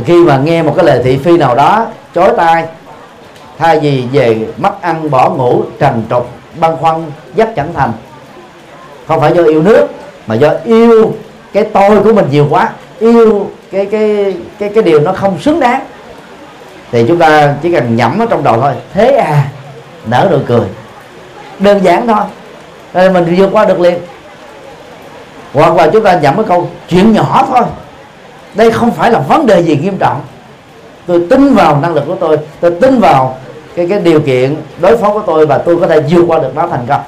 [0.05, 2.67] Khi mà nghe một cái lời thị phi nào đó chối tai
[3.59, 6.29] thay vì về mất ăn bỏ ngủ trần trục
[6.61, 7.93] băn khoăn dắt chẳng thành.
[9.07, 9.87] Không phải do yêu nước
[10.27, 11.13] mà do yêu
[11.53, 15.61] cái tôi của mình nhiều quá yêu cái cái cái cái điều nó không xứng
[15.61, 15.83] đáng.
[16.93, 18.73] Thì chúng ta chỉ cần nhẩm ở trong đầu thôi.
[18.95, 19.49] Thế à
[20.07, 20.69] nở nụ cười.
[21.59, 22.25] Đơn giản thôi.
[22.95, 23.99] Nên mình vượt qua được liền.
[25.53, 27.65] Hoặc là chúng ta nhẩm cái câu chuyện nhỏ thôi.
[28.55, 30.21] Đây không phải là vấn đề gì nghiêm trọng.
[31.07, 32.39] Tôi tin vào năng lực của tôi.
[32.61, 33.37] Tôi tin vào
[33.77, 36.55] cái cái điều kiện đối phó của tôi và tôi có thể vượt qua được
[36.55, 37.01] nó thành công.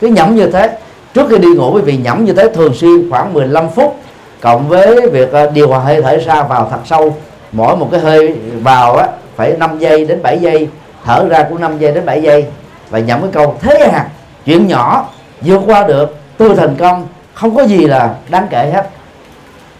[0.00, 0.78] Cứ nhẩm như thế.
[1.14, 3.96] Trước khi đi ngủ, quý vị nhẩm như thế thường xuyên khoảng 15 phút
[4.42, 7.16] cộng với việc ờ, điều hòa hơi thở ra vào thật sâu,
[7.52, 10.68] mỗi một cái hơi vào á, phải 5 giây đến 7 giây,
[11.04, 12.46] thở ra cũng 5 giây đến 7 giây.
[12.90, 14.06] Và nhậm cái câu, thế à
[14.44, 15.08] chuyện nhỏ,
[15.40, 17.06] vượt qua được, tôi thành công.
[17.34, 18.88] Không có gì là đáng kể hết.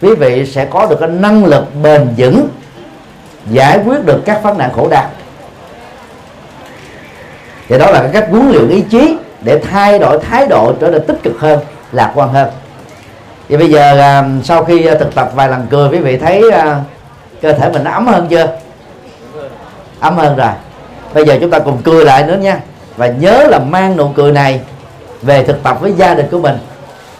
[0.01, 2.47] Quý vị sẽ có được cái năng lực bền vững,
[3.51, 5.05] giải quyết được các vấn nạn khổ đau.
[7.69, 10.87] Thì đó là cái cách huấn luyện ý chí để thay đổi thái độ trở
[10.87, 11.59] nên tích cực hơn,
[11.91, 12.49] lạc quan hơn
[13.49, 16.51] vậy bây giờ à, sau khi à, thực tập vài lần cười quý vị thấy
[16.51, 16.81] à,
[17.41, 18.47] cơ thể mình nó ấm hơn chưa?
[19.99, 20.51] Ấm hơn rồi.
[21.13, 22.59] Bây giờ chúng ta cùng cười lại nữa nha.
[22.97, 24.61] Và nhớ là mang nụ cười này
[25.21, 26.57] về thực tập với gia đình của mình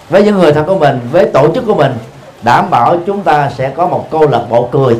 [0.10, 1.98] với những người thân của mình với tổ chức của mình
[2.42, 4.98] đảm bảo chúng ta sẽ có một câu lạc bộ cười.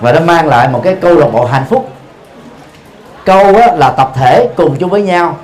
[0.00, 1.88] Và nó mang lại một cái câu lạc bộ hạnh phúc.
[3.24, 5.36] Câu á, là tập thể cùng chung với nhau.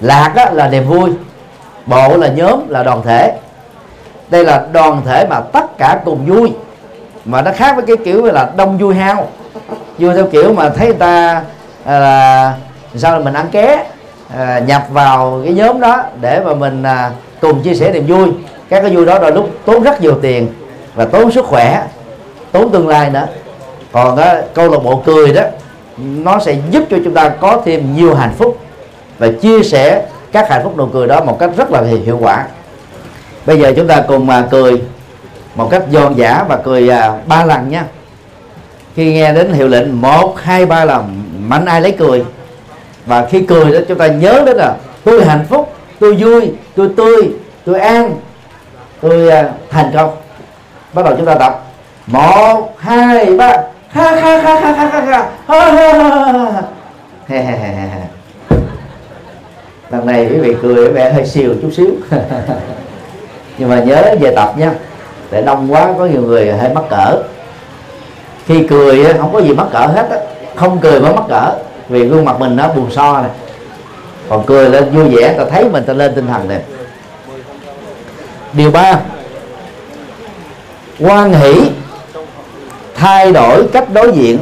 [0.00, 1.10] Lạc á, là niềm vui
[1.88, 3.32] bộ là nhóm là đoàn thể.
[4.28, 6.52] Đây là đoàn thể mà tất cả cùng vui.
[7.24, 9.26] Mà nó khác với cái kiểu là đông vui hao.
[9.98, 11.42] Vui theo kiểu mà thấy người ta
[11.84, 12.54] à, là
[12.94, 13.84] sao là mình ăn ké
[14.38, 18.28] à, nhập vào cái nhóm đó để mà mình à, cùng chia sẻ niềm vui.
[18.68, 20.48] Các cái vui đó đôi lúc tốn rất nhiều tiền
[20.94, 21.86] và tốn sức khỏe
[22.52, 23.26] tốn tương lai nữa.
[23.92, 25.42] Còn đó, câu lạc bộ cười đó
[25.98, 28.58] nó sẽ giúp cho chúng ta có thêm nhiều hạnh phúc
[29.18, 32.46] và chia sẻ các hạnh phúc nụ cười đó một cách rất là hiệu quả.
[33.46, 34.82] Bây giờ chúng ta cùng mà cười
[35.54, 37.84] một cách giòn giả và cười à, ba lần nha.
[38.94, 42.24] Khi nghe đến hiệu lệnh một, hai, ba lần, mạnh ai lấy cười.
[43.06, 46.90] Và khi cười đó chúng ta nhớ đến là tôi hạnh phúc, tôi vui, tôi
[46.96, 47.30] tươi,
[47.64, 48.16] tôi an,
[49.00, 50.16] tôi à, thành công.
[50.92, 51.64] Bắt đầu chúng ta tập
[52.06, 53.56] một, hai, ba.
[53.88, 55.28] Ha ha ha ha ha ha ha.
[55.46, 58.07] Ha ha ha
[59.90, 61.90] lần này quý vị cười vẻ hơi siêu chút xíu.
[63.58, 64.72] Nhưng mà nhớ về tập nha
[65.30, 67.22] để đông quá, có nhiều người hơi mắc cỡ.
[68.46, 70.16] Khi cười không có gì mắc cỡ hết á.
[70.56, 71.52] Không cười mới mắc cỡ,
[71.88, 73.30] vì gương mặt mình nó buồn so này
[74.28, 76.60] còn cười lên vui vẻ, ta thấy mình, ta lên tinh thần này
[78.52, 79.00] điều ba
[81.00, 81.70] quan hỷ,
[82.94, 84.38] thay đổi cách đối diện.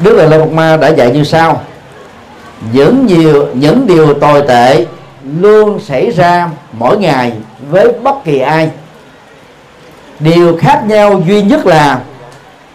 [0.00, 1.60] Đức Lệ Lộc Ma đã dạy như sau
[2.72, 4.86] những nhiều những điều tồi tệ
[5.40, 7.32] luôn xảy ra mỗi ngày
[7.70, 8.70] với bất kỳ ai.
[10.20, 12.00] Điều khác nhau duy nhất là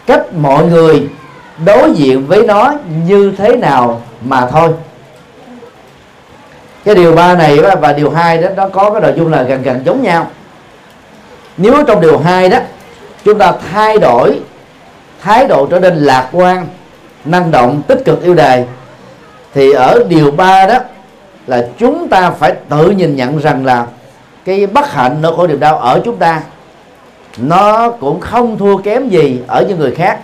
[0.06, 1.08] cách mọi người
[1.64, 2.74] đối diện với nó
[3.06, 4.70] như thế nào mà thôi.
[6.84, 9.62] Cái điều ba này và điều hai đó, nó có cái nội dung là gần
[9.62, 10.26] gần giống nhau.
[11.56, 12.58] Nếu trong điều hai đó,
[13.24, 14.40] chúng ta thay đổi,
[15.22, 16.66] thái độ trở nên lạc quan,
[17.24, 18.64] năng động, tích cực, yêu đời
[19.58, 20.78] thì ở điều ba đó
[21.46, 23.86] là chúng ta phải tự nhìn nhận rằng là
[24.44, 26.42] cái bất hạnh nỗi khổ niềm đau ở chúng ta.
[27.38, 30.18] Nó cũng không thua kém gì ở những người khác.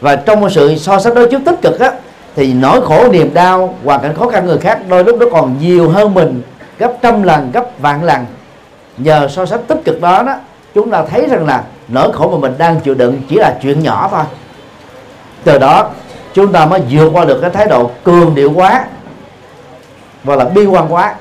[0.00, 1.92] Và trong một sự so sánh đối chiếu tích cực á,
[2.36, 5.56] thì nỗi khổ, niềm đau, hoàn cảnh khó khăn người khác đôi lúc nó còn
[5.60, 6.42] nhiều hơn mình,
[6.78, 8.26] gấp trăm lần, gấp vạn lần.
[8.96, 10.34] Nhờ so sánh tích cực đó đó,
[10.74, 13.82] chúng ta thấy rằng là nỗi khổ mà mình đang chịu đựng chỉ là chuyện
[13.82, 14.24] nhỏ thôi.
[15.44, 15.90] Từ đó
[16.34, 18.84] chúng ta mới vượt qua được cái thái độ cường điệu quá
[20.24, 21.14] và là bi quan quá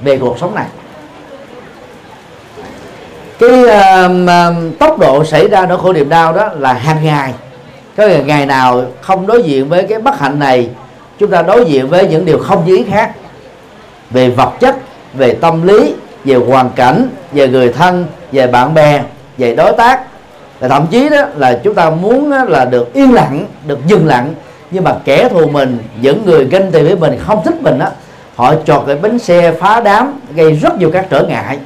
[0.00, 0.66] về cuộc sống này.
[3.38, 7.34] Cái uh, uh, tốc độ xảy ra nỗi khổ niềm đau đó là hàng ngày.
[7.96, 10.70] Có ngày nào không đối diện với cái bất hạnh này
[11.18, 13.10] chúng ta đối diện với những điều không như ý khác.
[14.10, 14.76] Về vật chất
[15.14, 19.02] về tâm lý về hoàn cảnh về người thân về bạn bè
[19.38, 20.00] về đối tác.
[20.60, 24.34] Và thậm chí đó là chúng ta muốn là được yên lặng được dừng lặng
[24.70, 27.90] nhưng mà kẻ thù mình, những người ganh tị với mình, không thích mình á,
[28.36, 31.58] họ chọt cái bánh xe phá đám, gây rất nhiều các trở ngại.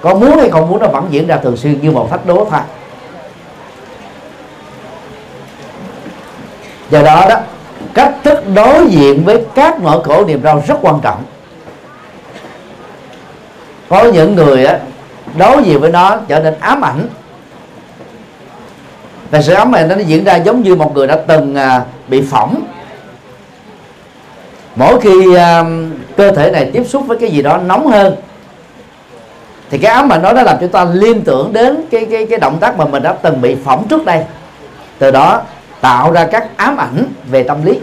[0.00, 2.46] Có muốn hay không muốn nó vẫn diễn ra thường xuyên như một thách đố
[2.50, 2.60] thôi.
[6.90, 7.36] Do đó đó,
[7.94, 11.22] cách thức đối diện với các nỗi khổ niềm đau rất quan trọng.
[13.88, 14.78] Có những người á,
[15.38, 17.08] đối diện với nó trở nên ám ảnh
[19.30, 22.22] và sự ám ảnh nó diễn ra giống như một người đã từng à, bị
[22.30, 22.62] phỏng.
[24.76, 25.64] Mỗi khi à,
[26.16, 28.16] cơ thể này tiếp xúc với cái gì đó nóng hơn,
[29.70, 32.38] thì cái ám ảnh đó đã làm cho ta liên tưởng đến cái cái cái
[32.38, 34.24] động tác mà mình đã từng bị phỏng trước đây.
[34.98, 35.42] Từ đó,
[35.80, 37.78] tạo ra các ám ảnh về tâm lý.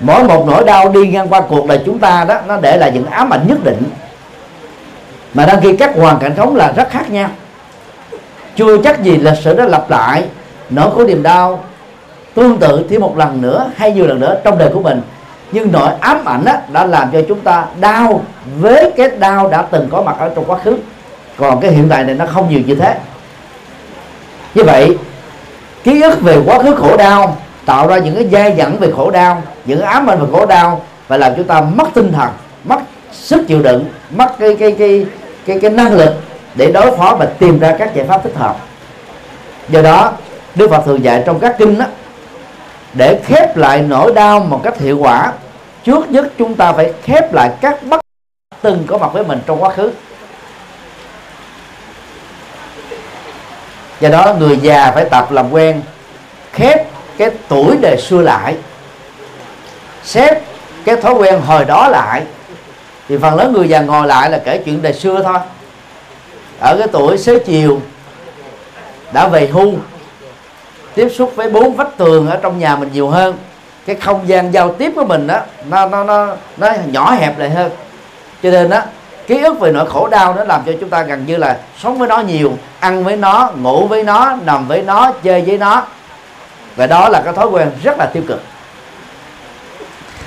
[0.00, 2.90] Mỗi một nỗi đau đi ngang qua cuộc đời chúng ta đó, nó để lại
[2.94, 3.82] những ám ảnh nhất định.
[5.34, 7.28] Mà đăng khi các hoàn cảnh sống là rất khác nhau
[8.56, 10.24] chưa chắc gì lịch sử đã lặp lại.
[10.70, 11.64] Nỗi khổ niềm đau
[12.34, 15.00] tương tự thêm một lần nữa hay nhiều lần nữa trong đời của mình.
[15.52, 18.22] Nhưng nỗi ám ảnh á, đã làm cho chúng ta đau
[18.60, 20.76] với cái đau đã từng có mặt ở trong quá khứ.
[21.36, 22.98] Còn cái hiện tại này nó không nhiều như thế.
[24.54, 24.98] Như vậy
[25.84, 27.36] ký ức về quá khứ khổ đau
[27.66, 30.46] tạo ra những cái dai dẫn về khổ đau những cái ám ảnh về khổ
[30.46, 32.28] đau và làm chúng ta mất tinh thần
[32.64, 32.78] mất
[33.12, 35.06] sức chịu đựng mất cái cái cái
[35.46, 36.14] cái cái năng lực
[36.54, 38.56] để đối phó và tìm ra các giải pháp thích hợp.
[39.68, 40.12] Do đó,
[40.54, 41.86] đức phật thường dạy trong các kinh đó
[42.92, 45.32] để khép lại nỗi đau một cách hiệu quả,
[45.84, 48.00] trước nhất chúng ta phải khép lại các bất
[48.62, 49.92] từng có mặt với mình trong quá khứ.
[54.00, 55.82] Do đó, người già phải tập làm quen,
[56.52, 56.86] khép
[57.18, 58.56] cái tuổi đời xưa lại,
[60.04, 60.42] xếp
[60.84, 62.22] cái thói quen hồi đó lại.
[63.08, 65.38] Thì phần lớn người già ngồi lại là kể chuyện đời xưa thôi
[66.64, 67.80] ở cái tuổi xế chiều,
[69.12, 69.72] đã về hưu,
[70.94, 73.36] tiếp xúc với bốn vách tường ở trong nhà mình nhiều hơn.
[73.86, 77.50] Cái không gian giao tiếp của mình đó nó nó nó nó nhỏ hẹp lại
[77.50, 77.70] hơn.
[78.42, 78.82] Cho nên đó
[79.26, 81.98] ký ức về nỗi khổ đau nó làm cho chúng ta gần như là sống
[81.98, 85.86] với nó nhiều, ăn với nó, ngủ với nó, nằm với nó, chơi với nó.
[86.76, 88.42] Và đó là cái thói quen rất là tiêu cực.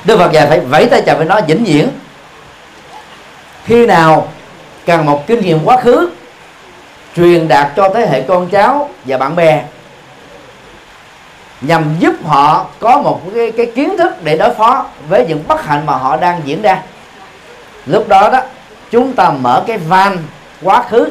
[0.06, 1.90] Đức Phật dạy phải vẫy tay chào với nó vĩnh viễn.
[3.66, 4.28] Khi nào
[4.86, 6.10] cần một kinh nghiệm quá khứ
[7.16, 9.64] truyền đạt cho thế hệ con cháu và bạn bè
[11.62, 15.66] nhằm giúp họ có một cái, cái kiến thức để đối phó với những bất
[15.66, 16.82] hạnh mà họ đang diễn ra.
[17.86, 18.42] Lúc đó đó
[18.92, 20.18] chúng ta mở cái van
[20.62, 21.10] quá khứ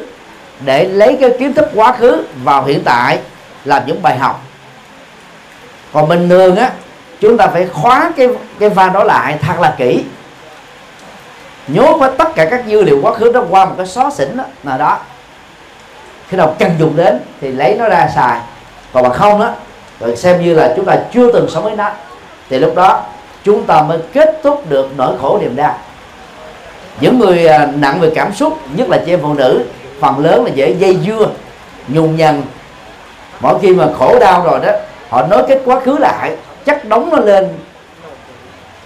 [0.65, 3.19] để lấy cái kiến thức quá khứ vào hiện tại
[3.65, 4.41] làm những bài học.
[5.93, 6.71] Còn bình thường á
[7.19, 8.27] chúng ta phải khóa cái
[8.59, 10.03] cái van đó lại thật là kỹ.
[11.67, 14.37] Nhốt hết tất cả các dữ liệu quá khứ đó qua một cái xó xỉnh
[14.37, 14.99] đó, nào đó
[16.29, 18.39] khi nào cần dùng đến thì lấy nó ra xài.
[18.93, 19.51] Còn mà không đó
[19.99, 21.91] rồi xem như là chúng ta chưa từng sống với nó.
[22.49, 23.03] Thì lúc đó,
[23.43, 25.77] chúng ta mới kết thúc được nỗi khổ niềm đau.
[27.01, 29.65] Những người à, nặng về cảm xúc, nhất là chị em phụ nữ,
[29.99, 31.27] phần lớn là dễ dây dưa
[31.87, 32.41] nhung nhằn.
[33.39, 34.71] Mỗi khi mà khổ đau rồi đó,
[35.09, 36.35] họ nói kết quá khứ lại
[36.65, 37.47] chắc đóng nó lên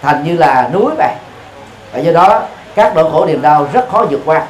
[0.02, 1.14] thành như là núi vậy.
[1.94, 2.42] Và do đó,
[2.76, 4.46] các nỗi khổ niềm đau rất khó vượt qua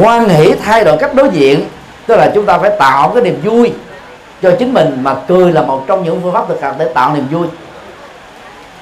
[0.00, 1.64] quan hỷ thay đổi cách đối diện
[2.06, 3.72] tức là chúng ta phải tạo cái niềm vui
[4.42, 7.14] cho chính mình mà cười là một trong những phương pháp thực hành để tạo
[7.14, 7.46] niềm vui.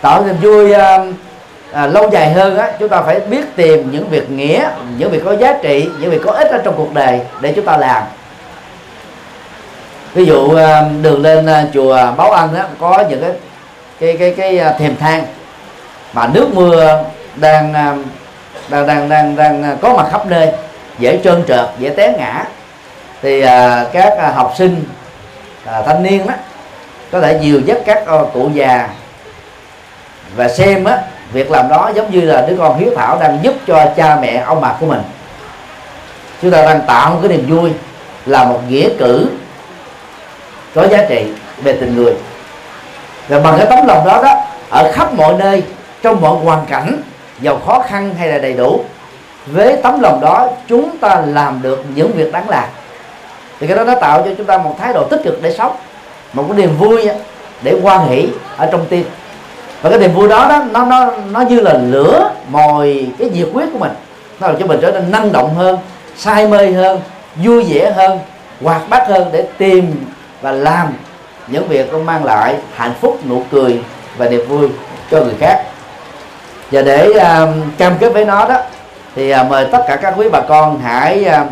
[0.01, 0.99] Tạo niềm vui à,
[1.73, 5.23] à, lâu dài hơn á chúng ta phải biết tìm những việc nghĩa những việc
[5.25, 8.03] có giá trị những việc có ích ở trong cuộc đời để chúng ta làm.
[10.15, 13.33] Ví dụ à, đường lên à, chùa Báo Ân á có những cái
[14.01, 15.25] cái cái cái à, thềm thang
[16.13, 17.05] mà nước mưa
[17.37, 17.73] đang
[18.69, 20.53] đang đang đang đang có mặt khắp nơi
[20.99, 22.45] dễ trơn trượt dễ té ngã.
[23.23, 24.85] Thì à, các à, học sinh
[25.65, 26.35] à, thanh niên đó
[27.13, 28.89] có thể dìu dắt các à, cụ già
[30.37, 30.99] và xem á
[31.33, 34.43] việc làm đó giống như là đứa con hiếu thảo đang giúp cho cha mẹ
[34.47, 35.03] ông bà của mình.
[36.43, 37.71] Chúng ta đang tạo một cái niềm vui
[38.27, 39.31] là một nghĩa cử
[40.75, 41.27] có giá trị
[41.63, 42.15] về tình người.
[43.29, 44.35] Và bằng cái tấm lòng đó đó
[44.71, 45.63] ở khắp mọi nơi
[46.03, 47.03] trong mọi hoàn cảnh
[47.41, 48.85] giàu khó khăn hay là đầy đủ
[49.47, 52.65] với tấm lòng đó chúng ta làm được những việc đáng làm.
[53.61, 55.77] Thì cái đó nó tạo cho chúng ta một thái độ tích cực để sống
[56.33, 57.09] một cái niềm vui
[57.63, 59.05] để quan hỷ ở trong tim.
[59.83, 63.49] Và cái niềm vui đó đó nó nó nó như là lửa mồi cái nhiệt
[63.53, 63.93] huyết của mình.
[64.41, 65.79] Nó làm cho mình trở nên năng động hơn
[66.17, 67.01] say mê hơn
[67.37, 68.19] vui vẻ hơn
[68.63, 70.05] hoạt bát hơn để tìm
[70.41, 70.93] và làm
[71.47, 73.83] những việc nó mang lại hạnh phúc nụ cười
[74.17, 74.69] và niềm vui
[75.11, 75.65] cho người khác.
[76.71, 78.61] Và để uh, cam kết với nó đó
[79.17, 81.45] thì à, mời tất cả các quý bà con hãy à,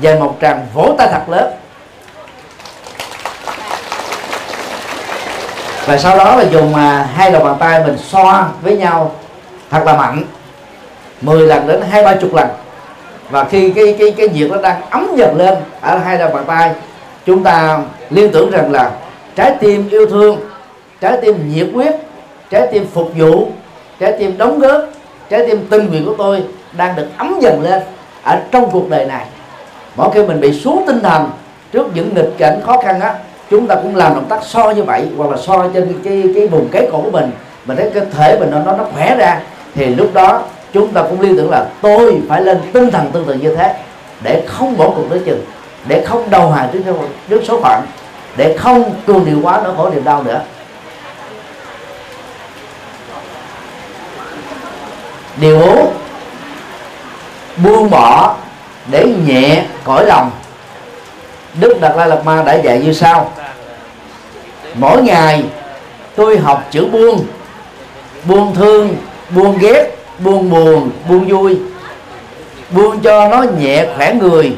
[0.00, 1.52] dành một tràng vỗ tay thật lớn.
[5.86, 9.12] Và sau đó là dùng à, hai đầu bàn tay mình xoa với nhau
[9.70, 10.22] thật là mạnh.
[11.20, 12.48] 10 lần đến hai ba chục lần.
[13.30, 16.44] Và khi cái cái cái nhiệt nó đang ấm dần lên ở hai đầu bàn
[16.46, 16.70] tay
[17.26, 17.78] chúng ta
[18.10, 18.90] liên tưởng rằng là
[19.36, 20.40] trái tim yêu thương
[21.00, 21.94] trái tim nhiệt huyết
[22.50, 23.48] trái tim phục vụ
[24.00, 24.80] trái tim đóng góp
[25.30, 26.42] trái tim tinh nguyện của tôi
[26.76, 27.82] đang được ấm dần lên
[28.22, 29.26] ở trong cuộc đời này.
[29.96, 31.30] Mỗi khi mình bị xuống tinh thần
[31.72, 33.14] trước những nghịch cảnh khó khăn á
[33.50, 36.48] chúng ta cũng làm động tác so như vậy hoặc là so trên cái cái,
[36.48, 37.30] vùng cái cổ của mình.
[37.64, 39.40] Mình thấy cái thể mình nó nó nó khỏe ra
[39.74, 43.24] thì lúc đó chúng ta cũng liên tưởng là tôi phải lên tinh thần tương
[43.24, 43.74] tự như thế
[44.22, 45.44] để không bỏ cuộc tới chừng
[45.86, 46.80] để không đầu hàng trước
[47.28, 47.82] trước số phận
[48.36, 50.40] để không cường điều quá nỗi khổ niềm đau nữa.
[55.36, 55.92] Điều bốn
[57.56, 58.36] buông bỏ
[58.90, 60.30] để nhẹ cõi lòng.
[61.60, 63.32] Đức đạt lai lạt ma đã dạy như sau.
[64.74, 65.44] Mỗi ngày
[66.16, 67.24] tôi học chữ buông.
[68.24, 68.96] Buông thương,
[69.30, 71.58] buông ghét, buông buồn, buông vui.
[72.70, 74.56] Buông cho nó nhẹ khỏe người.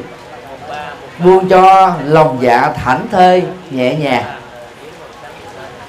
[1.19, 4.23] Buông cho lòng dạ thảnh thơi nhẹ nhàng.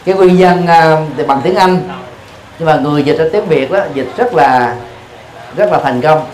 [0.04, 1.88] Cái nguyên nhân à, thì bằng tiếng anh.
[2.58, 4.74] Nhưng mà người dịch ra tiếng việt đó, dịch rất là
[5.56, 6.24] rất là thành công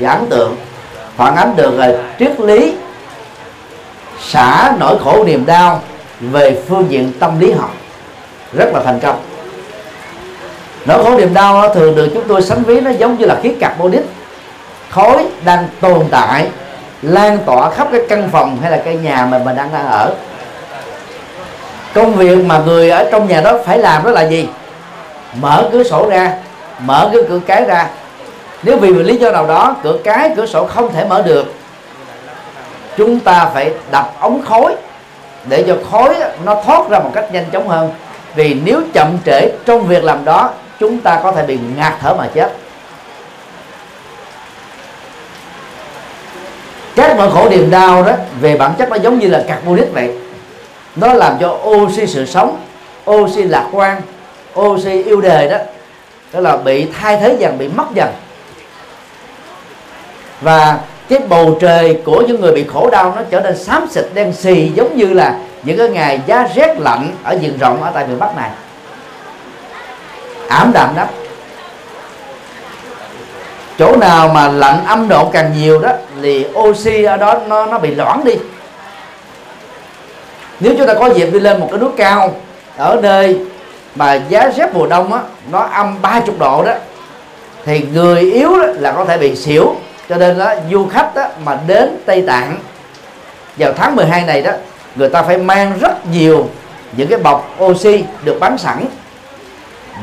[0.00, 0.56] và ấn tượng,
[1.16, 2.74] phản ánh được là triết lý,
[4.20, 5.80] xả nỗi khổ niềm đau
[6.20, 7.70] về phương diện tâm lý học.
[8.52, 9.20] Rất là thành công.
[10.86, 13.36] Nỗi khổ niềm đau nó thường được chúng tôi sánh ví nó giống như là
[13.42, 14.02] khí carbonic,
[14.90, 16.48] khói đang tồn tại,
[17.02, 20.14] lan tỏa khắp cái căn phòng hay là cái nhà mà mình đang đang ở.
[21.94, 24.48] Công việc mà người ở trong nhà đó phải làm đó là gì?
[25.40, 26.32] Mở cửa sổ ra,
[26.78, 27.86] mở cái cửa cái ra
[28.62, 31.54] nếu vì một lý do nào đó, cửa cái, cửa sổ không thể mở được,
[32.96, 34.76] chúng ta phải đập ống khói
[35.48, 37.90] để cho khói nó thoát ra một cách nhanh chóng hơn.
[38.34, 42.14] Vì nếu chậm trễ trong việc làm đó, chúng ta có thể bị ngạt thở
[42.14, 42.52] mà chết.
[46.96, 50.14] Các nỗi khổ niềm đau đó, về bản chất nó giống như là carbonic vậy.
[50.96, 52.56] Nó làm cho oxy sự sống,
[53.10, 54.00] oxy lạc quan,
[54.60, 55.56] oxy yêu đời đó
[56.32, 58.08] đó là bị thay thế dần, bị mất dần
[60.40, 60.78] và
[61.08, 64.32] cái bầu trời của những người bị khổ đau nó trở nên xám xịt, đen
[64.32, 68.06] xì, giống như là những cái ngày giá rét lạnh ở diện rộng ở tại
[68.06, 68.50] miền Bắc này.
[70.48, 71.06] Ảm đạm lắm.
[73.78, 77.78] Chỗ nào mà lạnh âm độ càng nhiều đó, thì oxy ở đó nó nó
[77.78, 78.34] bị loãng đi.
[80.60, 82.34] Nếu chúng ta có dịp đi lên một cái núi cao,
[82.76, 83.38] ở nơi
[83.94, 85.20] mà giá rét mùa đông á,
[85.50, 86.72] nó âm 30 độ đó,
[87.64, 89.74] thì người yếu đó là có thể bị xỉu
[90.10, 92.58] cho nên đó du khách đó, mà đến Tây Tạng
[93.56, 94.52] vào tháng 12 này đó
[94.96, 96.46] người ta phải mang rất nhiều
[96.92, 98.84] những cái bọc oxy được bán sẵn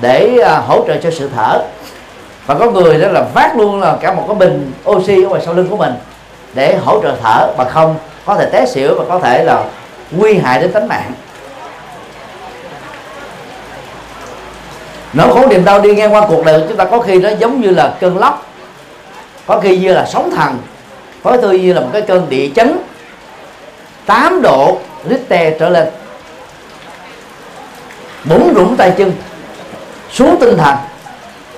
[0.02, 1.64] để à, hỗ trợ cho sự thở.
[2.46, 5.42] Và có người đó là vác luôn là cả một cái bình oxy ở ngoài
[5.46, 5.94] sau lưng của mình
[6.54, 7.96] để hỗ trợ thở mà không
[8.26, 9.64] có thể té xỉu và có thể là
[10.12, 11.12] nguy hại đến tính mạng.
[15.14, 17.62] Nỗi khổ niềm đau đi ngang qua cuộc đời chúng ta có khi nó giống
[17.62, 18.47] như là cơn lốc
[19.48, 20.58] có khi như là sóng thần.
[21.24, 22.78] Có khi như là một cái cơn địa chấn.
[24.06, 24.78] 8 độ
[25.10, 25.88] Richter trở lên.
[28.26, 29.14] Bủng rủng tay chân.
[30.12, 30.76] Xuống tinh thần.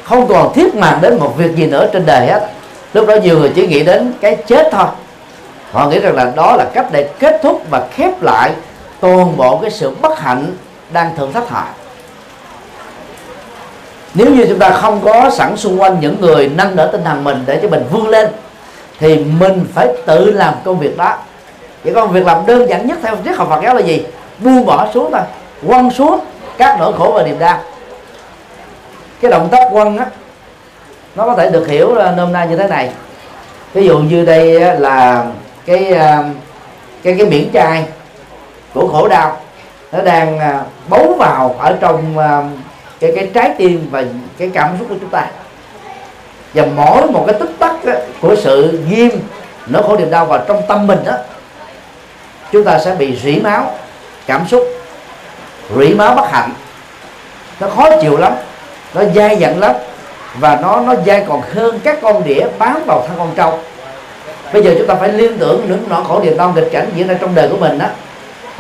[0.04, 2.50] Không còn thiết màng đến một việc gì nữa trên đời hết.
[2.94, 4.88] Lúc đó nhiều người chỉ nghĩ đến cái chết thôi.
[5.72, 8.52] Họ nghĩ rằng là đó là cách để kết thúc và khép lại
[9.00, 10.54] toàn bộ cái sự bất hạnh
[10.94, 11.64] đang thử thách họ
[14.14, 17.24] nếu như chúng ta không có sẵn xung quanh những người nâng đỡ tinh thần
[17.24, 18.28] mình để cho mình vươn lên,
[19.00, 21.18] thì mình phải tự làm công việc đó.
[21.84, 24.06] Vậy công việc làm đơn giản nhất theo triết học Phật giáo là gì?
[24.40, 25.22] Buông bỏ xuống thôi,
[25.68, 26.20] quăng xuống
[26.58, 27.60] các nỗi khổ và niềm đau.
[29.22, 30.06] Cái động tác quăng á,
[31.16, 32.90] nó có thể được hiểu nôm na như thế này.
[33.74, 35.26] Ví dụ như đây là
[35.66, 36.24] cái à,
[37.04, 37.86] cái cái miễn chai
[38.74, 39.38] của khổ đau.
[39.92, 42.44] Nó đang à, bấu vào ở trong à,
[43.00, 44.04] cái cái trái tim và
[44.38, 45.28] cái cảm xúc của chúng ta.
[46.54, 47.76] Và mỗi một cái tích tắc
[48.22, 49.12] của sự ghim
[49.68, 51.14] nỗi khổ niềm đau vào trong tâm mình đó,
[52.52, 53.72] chúng ta sẽ bị rỉ máu,
[54.26, 54.68] cảm xúc,
[55.78, 56.52] rỉ máu bất hạnh.
[57.60, 58.34] Nó khó chịu lắm,
[58.94, 59.76] nó dai dẳng lắm,
[60.40, 63.60] và nó nó dai còn hơn các con đĩa bám vào thân con trâu
[64.54, 67.08] bây giờ chúng ta phải liên tưởng những nỗi khổ niềm đau nghịch cảnh diễn
[67.08, 67.86] ra trong đời của mình đó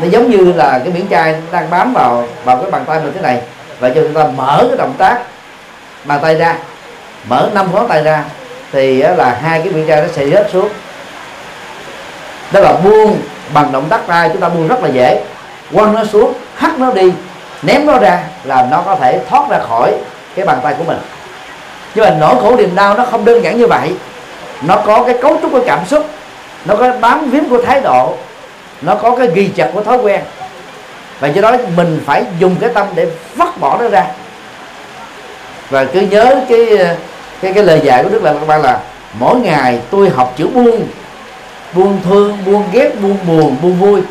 [0.01, 3.13] nó giống như là cái miếng chai đang bám vào vào cái bàn tay mình
[3.15, 3.41] thế này
[3.79, 5.19] và cho chúng ta mở cái động tác
[6.03, 6.55] bàn tay ra.
[7.27, 8.23] Mở năm ngón tay ra,
[8.71, 10.69] thì là hai cái miếng chai nó sẽ rớt xuống.
[12.51, 13.19] Đó là buông
[13.53, 15.23] bằng động tác tay, chúng ta buông rất là dễ.
[15.73, 17.11] Quăng nó xuống, hắt nó đi,
[17.61, 19.93] ném nó ra là nó có thể thoát ra khỏi
[20.35, 20.97] cái bàn tay của mình.
[21.95, 23.93] Nhưng mà nỗi khổ niềm đau nó không đơn giản như vậy.
[24.61, 26.05] Nó có cái cấu trúc của cảm xúc,
[26.65, 28.13] nó có bám víu của thái độ,
[28.81, 30.21] nó có cái ghi chặt của thói quen
[31.19, 34.05] và do đó mình phải dùng cái tâm để vắt bỏ nó ra.
[35.69, 36.65] Và cứ nhớ cái
[37.41, 38.79] cái cái lời dạy của đức là các bạn là,
[39.19, 40.87] mỗi ngày tôi học chữ buông.
[41.73, 44.01] Buông thương, buông ghét, buông buồn, buông vui.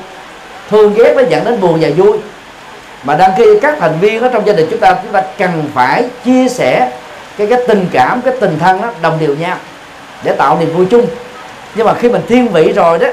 [0.70, 2.18] Thương ghét nó dẫn đến buồn và vui.
[3.02, 5.70] Mà đang khi các thành viên ở trong gia đình chúng ta chúng ta cần
[5.74, 6.90] phải chia sẻ
[7.38, 9.56] cái cái tình cảm, cái tình thân đó đồng đều nhau
[10.22, 11.06] để tạo niềm vui chung.
[11.74, 13.08] Nhưng mà khi mình thiên vị rồi đó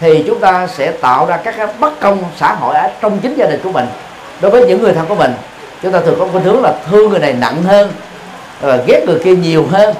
[0.00, 3.34] thì chúng ta sẽ tạo ra các cái bất công xã hội ở trong chính
[3.34, 3.86] gia đình của mình
[4.40, 5.34] đối với những người thân của mình.
[5.82, 7.92] Chúng ta thường có khuynh hướng là thương người này nặng hơn
[8.62, 9.94] rồi ghét người kia nhiều hơn.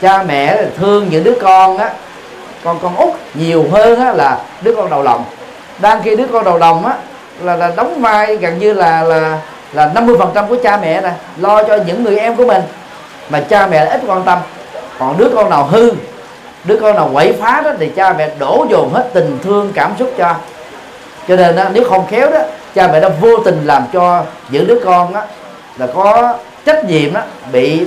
[0.00, 1.90] Cha mẹ thương những đứa con á
[2.64, 5.24] con con út nhiều hơn á, là đứa con đầu lòng.
[5.78, 6.94] Đang khi đứa con đầu lòng á
[7.40, 9.38] là là đóng vai gần như là là
[9.72, 12.62] là 50 phần trăm của cha mẹ này lo cho những người em của mình.
[13.28, 14.38] Mà cha mẹ ít quan tâm
[14.98, 15.92] còn đứa con nào hư
[16.64, 19.92] đứa con nào quậy phá đó thì cha mẹ đổ dồn hết tình thương cảm
[19.98, 20.34] xúc cho.
[21.28, 22.40] Cho nên đó, nếu không khéo đó
[22.74, 25.22] cha mẹ đã vô tình làm cho những đứa con đó
[25.78, 26.34] là có
[26.66, 27.20] trách nhiệm đó
[27.52, 27.86] bị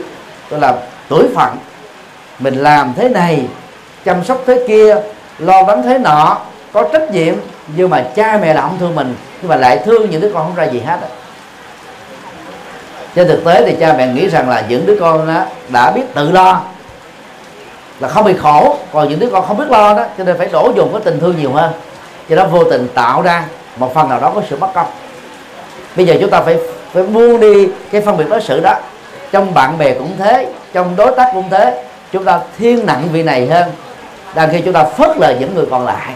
[0.49, 0.73] gọi là
[1.09, 1.57] tuổi phận
[2.39, 3.45] mình làm thế này
[4.05, 4.95] chăm sóc thế kia
[5.39, 6.37] lo lắng thế nọ
[6.73, 7.35] có trách nhiệm
[7.75, 10.43] nhưng mà cha mẹ là không thương mình nhưng mà lại thương những đứa con
[10.43, 11.07] không ra gì hết đó.
[13.15, 16.03] trên thực tế thì cha mẹ nghĩ rằng là những đứa con đó đã biết
[16.13, 16.61] tự lo
[17.99, 18.77] là không bị khổ.
[18.93, 21.19] Còn những đứa con không biết lo đó, cho nên phải đổ dồn cái tình
[21.19, 21.71] thương nhiều hơn.
[22.29, 23.43] Cho đó vô tình tạo ra
[23.77, 24.87] một phần nào đó có sự bất công.
[25.95, 26.57] Bây giờ chúng ta phải
[26.93, 28.73] phải buông đi cái phân biệt đối xử đó.
[29.31, 31.83] Trong bạn bè cũng thế, trong đối tác cũng thế.
[32.11, 33.71] Chúng ta thiên nặng vị này hơn,
[34.35, 36.13] đang khi chúng ta phớt lờ những người còn lại.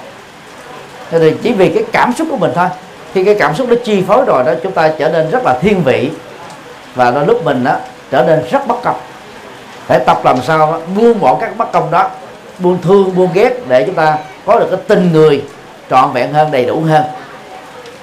[1.12, 2.68] Cho nên chỉ vì cái cảm xúc của mình thôi.
[3.14, 5.58] Khi cái cảm xúc nó chi phối rồi đó, chúng ta trở nên rất là
[5.62, 6.12] thiên vị.
[6.96, 7.76] Và đôi lúc mình đó
[8.12, 8.96] trở nên rất bất công
[9.90, 12.10] phải tập làm sao buông bỏ các bất công đó,
[12.60, 15.44] buông thương, buông ghét để chúng ta có được cái tình người
[15.90, 17.04] trọn vẹn hơn, đầy đủ hơn.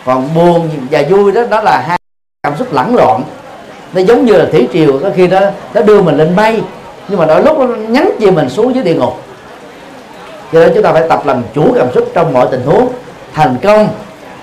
[0.04, 1.98] Còn buồn và vui đó đó là hai
[2.42, 3.22] cảm xúc lẫn lộn.
[3.92, 5.40] Nó giống như là thủy triều, có khi nó
[5.74, 6.62] nó đưa mình lên bay
[7.08, 9.22] nhưng mà đôi lúc nó nhắn chìm mình xuống dưới địa ngục.
[10.52, 12.88] Cho nên chúng ta phải tập làm chủ cảm xúc trong mọi tình huống,
[13.34, 13.88] thành công,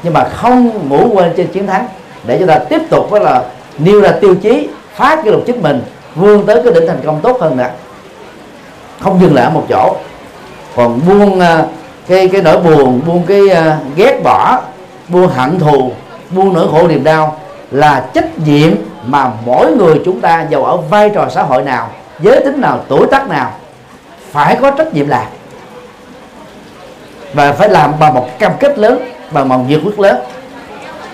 [0.04, 1.88] nhưng mà không ngủ quên trên chiến thắng.
[2.24, 3.41] Để chúng ta tiếp tục với là
[3.78, 5.82] nêu ra tiêu chí phá kỷ lục chính mình
[6.16, 7.70] vươn tới cái đỉnh thành công tốt hơn nữa
[8.99, 9.95] không dừng lại ở một chỗ.
[10.76, 11.66] Còn buông à,
[12.07, 14.61] cái cái nỗi buồn buông cái uh, ghét bỏ
[15.07, 15.91] buông hận thù
[16.30, 17.39] buông nỗi khổ niềm đau
[17.72, 18.72] là trách nhiệm
[19.05, 21.89] mà mỗi người chúng ta giàu ở vai trò xã hội nào
[22.20, 23.51] giới tính nào tuổi tác nào
[24.32, 25.26] phải có trách nhiệm làm.
[27.34, 28.99] Và phải làm bằng một cam kết lớn
[29.32, 30.16] bằng một nhiệt huyết lớn.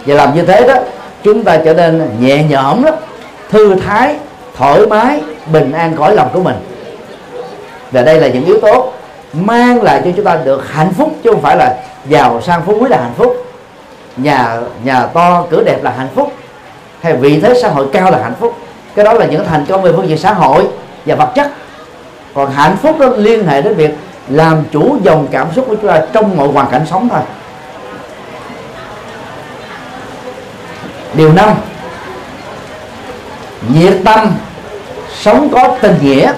[0.06, 0.76] Và làm như thế đó
[1.24, 2.94] chúng ta trở nên nhẹ nhõm lắm
[3.50, 4.16] thư thái
[4.60, 6.56] thoải mái, bình an cõi lòng của mình.
[7.92, 8.94] Và đây là những yếu tố
[9.34, 11.76] mang lại cho chúng ta được hạnh phúc, chứ không phải là
[12.08, 13.46] giàu sang phú quý là hạnh phúc.
[14.18, 16.34] Nhà nhà to, cửa đẹp là hạnh phúc,
[17.02, 18.58] hay vị thế xã hội cao là hạnh phúc.
[18.96, 20.68] Cái đó là những thành công về phương diện xã hội
[21.06, 21.52] và vật chất.
[22.34, 23.92] Còn hạnh phúc đó liên hệ đến việc
[24.30, 27.22] làm chủ dòng cảm xúc của chúng ta trong mọi hoàn cảnh sống thôi.
[31.14, 31.50] Điều năm,
[33.74, 34.34] nhiệt tâm
[35.22, 36.34] sống có tình nghĩa.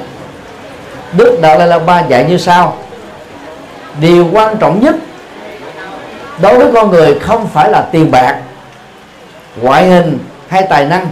[1.14, 2.78] Đức đạo lai la ba dạy như sau.
[4.00, 4.96] Điều quan trọng nhất
[6.42, 8.38] đối với con người không phải là tiền bạc
[9.62, 11.08] ngoại hình hay tài năng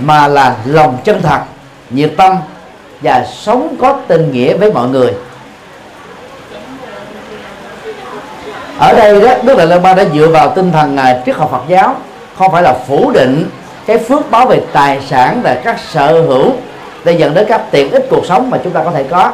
[0.00, 1.40] mà là lòng chân thật
[1.90, 2.36] nhiệt tâm
[3.02, 5.12] và sống có tình nghĩa với mọi người.
[8.78, 11.48] Ở đây đó Đức Đại Lama Ba đã dựa vào tinh thần à, triết học
[11.52, 11.96] Phật giáo
[12.38, 13.48] không phải là phủ định
[13.86, 16.52] cái phước báo về tài sản và các sở hữu
[17.04, 19.32] để dẫn đến các tiện ích cuộc sống mà chúng ta có thể có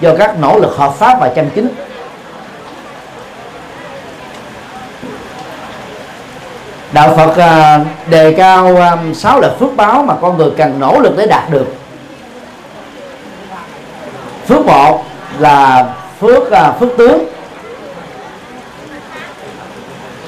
[0.00, 1.68] do các nỗ lực hợp pháp và chăm chính.
[6.92, 7.80] Đạo phật à,
[8.10, 11.50] đề cao à, sáu loại phước báo mà con người cần nỗ lực để đạt
[11.50, 11.66] được.
[14.48, 15.04] Phước một
[15.38, 15.86] là
[16.20, 17.35] phước à, phước tướng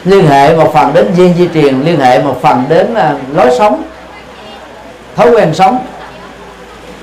[0.09, 3.51] liên hệ một phần đến duyên di truyền liên hệ một phần đến à, lối
[3.59, 3.83] sống
[5.17, 5.79] thói quen sống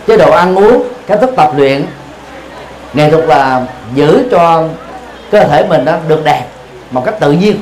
[0.07, 1.85] chế độ ăn uống cách thức tập luyện.
[2.93, 3.61] Nghệ thuật là
[3.93, 4.63] giữ cho
[5.31, 6.43] cơ thể mình đó được đẹp
[6.91, 7.61] một cách tự nhiên.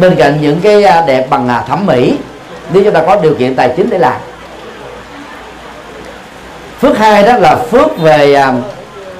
[0.00, 2.16] Bên cạnh những cái à, đẹp bằng à, thẩm mỹ
[2.72, 4.20] nếu chúng ta có điều kiện tài chính để làm.
[6.80, 8.42] Phước hai đó là phước về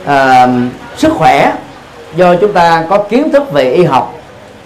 [0.06, 0.48] à,
[0.96, 1.52] sức khỏe.
[2.16, 4.15] Do chúng ta có kiến thức về y học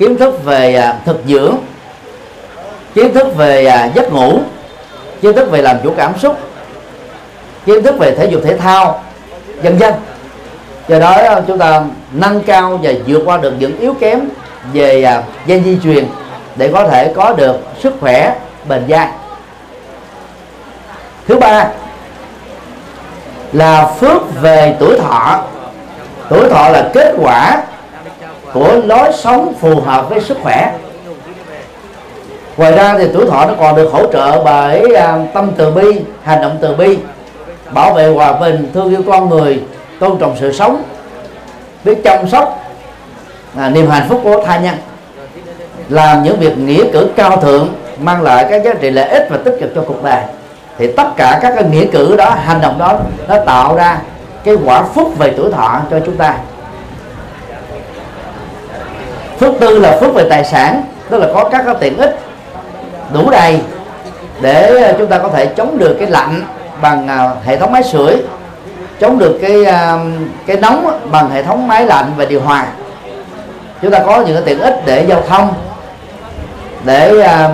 [0.01, 1.57] kiến thức về à, thực dưỡng,
[2.95, 4.39] kiến thức về à, giấc ngủ,
[5.23, 6.39] kiến thức về làm chủ cảm xúc,
[7.67, 9.03] kiến thức về thể dục thể thao
[9.63, 9.95] vân vân
[10.89, 14.21] do đó à, chúng ta nâng cao và vượt qua được những yếu kém
[14.73, 16.07] về gen di truyền
[16.57, 18.35] để có thể có được sức khỏe
[18.69, 19.09] bền dai
[21.29, 21.69] thứ ba
[23.53, 25.43] là phước về tuổi thọ.
[26.29, 27.63] Tuổi thọ là kết quả
[28.53, 30.73] của lối sống phù hợp với sức khỏe.
[32.57, 36.01] Ngoài ra thì tuổi thọ nó còn được hỗ trợ bởi à, tâm từ bi
[36.23, 36.99] hành động từ bi
[37.71, 39.63] bảo vệ hòa bình thương yêu con người
[40.01, 40.83] tôn trọng sự sống
[41.85, 42.65] biết chăm sóc
[43.57, 44.75] à, niềm hạnh phúc của thai nhân.
[45.89, 47.69] Làm những việc nghĩa cử cao thượng
[48.01, 50.23] mang lại các giá trị lợi ích và tích cực cho cuộc đời.
[50.79, 52.99] Thì tất cả các cái nghĩa cử đó hành động đó
[53.29, 53.99] nó tạo ra
[54.45, 56.35] cái quả phúc về tuổi thọ cho chúng ta
[59.41, 62.19] phước tư là phước về tài sản tức là có các cái tiện ích
[63.13, 63.61] đủ đầy
[64.41, 66.43] để ờ, chúng ta có thể chống được cái lạnh
[66.83, 68.17] bằng ờ, hệ thống máy sưởi
[69.01, 69.99] chống được cái ờ,
[70.47, 72.67] cái nóng bằng hệ thống máy lạnh và điều hòa.
[73.83, 75.55] Chúng ta có những cái tiện ích để giao thông
[76.85, 77.49] để à,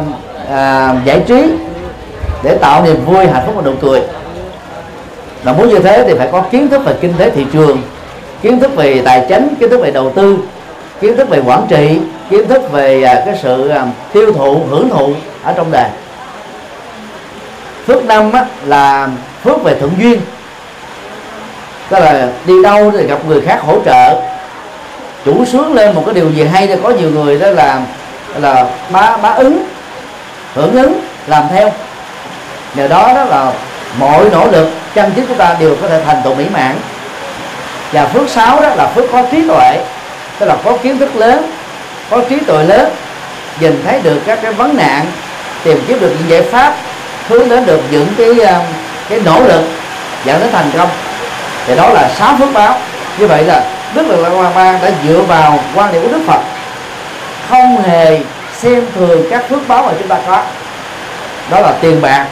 [0.51, 1.53] à, giải trí
[2.43, 4.03] để tạo niềm vui hạnh phúc và nụ cười.
[5.45, 7.83] Mà muốn như thế thì phải có kiến thức về kinh tế thị trường
[8.43, 10.39] kiến thức về tài chính kiến thức về đầu tư
[11.01, 11.99] kiến thức về quản trị
[12.31, 15.89] kiến thức về à, cái sự à, tiêu thụ hưởng thụ ở trong đời
[17.87, 19.09] phước năm á, là
[19.45, 20.21] phước về thuận duyên.
[21.89, 24.21] Tức là đi đâu thì gặp người khác hỗ trợ.
[25.25, 27.81] Chủ sướng lên một cái điều gì hay thì có nhiều người đó là
[28.39, 29.65] là bá bá ứng
[30.55, 31.73] hưởng ứng làm theo.
[32.75, 33.53] Nhờ đó đó là
[33.99, 36.77] mọi nỗ lực chăm chỉ của ta đều có thể thành tựu mỹ mãn.
[37.93, 39.79] Và phước sáu đó là phước có trí tuệ
[40.39, 41.53] tức là có kiến thức lớn,
[42.11, 42.91] có trí tuệ lớn,
[43.61, 45.07] nhìn thấy được các cái vấn nạn,
[45.65, 46.75] tìm kiếm được những giải pháp,
[47.29, 48.61] hướng đến được những cái à,
[49.09, 49.63] cái nỗ lực,
[50.25, 50.89] dẫn đến thành công.
[51.67, 52.79] Thì đó là sáu phước báo.
[53.19, 53.65] Như vậy là
[53.95, 56.41] đức lực lan ba đã dựa vào quan điểm của đức phật,
[57.49, 58.19] không hề
[58.57, 60.43] xem thường các phước báo mà chúng ta có.
[61.51, 62.27] Đó là tiền bạc,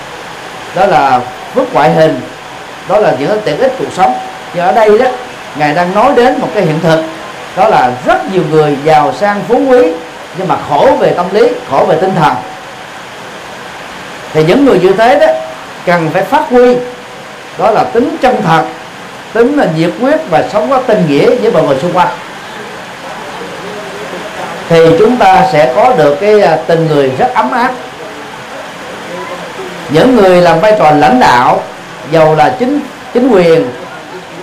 [0.75, 1.21] đó là
[1.55, 2.21] phước ngoại hình,
[2.89, 4.15] đó là những tiện ích cuộc sống.
[4.55, 5.07] Nhưng ở đây đó,
[5.57, 7.03] ngài đang nói đến một cái hiện thực
[7.57, 9.93] đó là rất nhiều người giàu sang phú quý,
[10.39, 12.35] nhưng mà khổ về tâm lý, khổ về tinh thần.
[14.33, 15.27] Thì những người như thế đó
[15.87, 16.77] cần phải phát huy.
[17.59, 18.63] Đó là tính chân thật,
[19.33, 22.09] tính là nhiệt huyết và sống có tình nghĩa với mọi người xung quanh.
[24.69, 27.73] Thì chúng ta sẽ có được cái à, tình người rất ấm áp.
[29.91, 31.63] Những người làm vai trò lãnh đạo,
[32.13, 32.81] giàu là chính
[33.15, 33.71] chính quyền,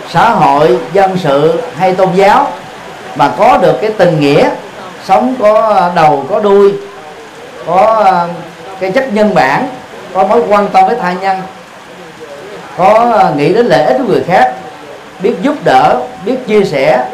[0.10, 2.52] xã hội, dân sự hay tôn giáo
[3.16, 4.50] mà có được cái tình nghĩa,
[5.06, 6.74] sống có đầu, có đuôi,
[7.68, 8.28] có ờ,
[8.80, 9.68] cái chất nhân bản,
[10.14, 11.38] có mối quan tâm với thai nhân,
[12.78, 14.54] có ờ, nghĩ đến lợi ích của người khác,
[15.20, 17.06] biết giúp đỡ, biết chia sẻ,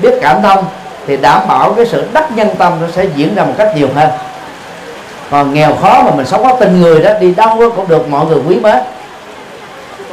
[0.00, 0.64] biết cảm thông,
[1.06, 3.88] thì đảm bảo cái sự đắc nhân tâm nó sẽ diễn ra một cách nhiều
[3.94, 4.10] hơn.
[5.30, 8.26] Còn nghèo khó mà mình sống có tình người đó, đi đâu cũng được mọi
[8.26, 8.78] người quý mến.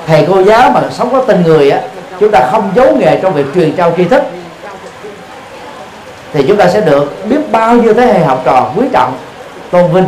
[0.07, 1.81] Thầy cô giáo mà sống có tình người á,
[2.19, 4.23] chúng ta không giấu nghề trong việc truyền trao tri thức
[6.33, 9.13] thì chúng ta sẽ được biết bao nhiêu thế hệ học trò quý trọng,
[9.71, 10.07] tôn vinh.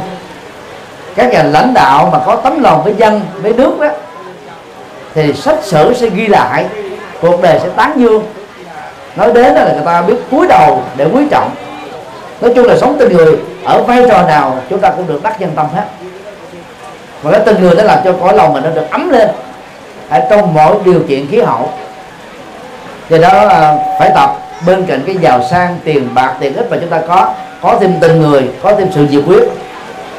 [1.15, 3.88] Các nhà lãnh đạo mà có tấm lòng với dân, với nước đó,
[5.13, 6.65] thì sách sử sẽ ghi lại,
[7.22, 8.24] cuộc đời sẽ tán dương.
[9.15, 11.51] Nói đến là người ta biết cúi đầu để quý trọng.
[12.41, 15.39] Nói chung là sống tình người, ở vai trò nào chúng ta cũng được đắc
[15.39, 15.84] dân tâm hết.
[17.22, 19.28] Và cái tình người đó làm cho cõi lòng mình nó được ấm lên
[20.09, 21.69] ở trong mọi điều kiện khí hậu.
[23.09, 26.78] Do đó à, phải tập bên cạnh cái giàu sang tiền bạc tiền ích mà
[26.82, 29.43] chúng ta có có thêm tình người có thêm sự nhiệt quyết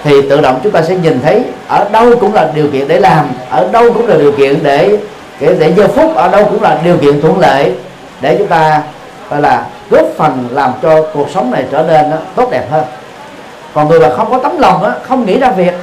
[0.05, 3.01] thì tự động chúng ta sẽ nhìn thấy ở đâu cũng là điều kiện để
[3.01, 4.97] làm ở đâu cũng là điều kiện để
[5.41, 7.73] để, để giây phút ở đâu cũng là điều kiện thuận lợi
[8.21, 8.83] để chúng ta
[9.31, 12.85] gọi là góp phần làm cho cuộc sống này trở nên đó, tốt đẹp hơn.
[13.75, 15.75] Còn người mà không có tấm lòng đó, không nghĩ ra việc.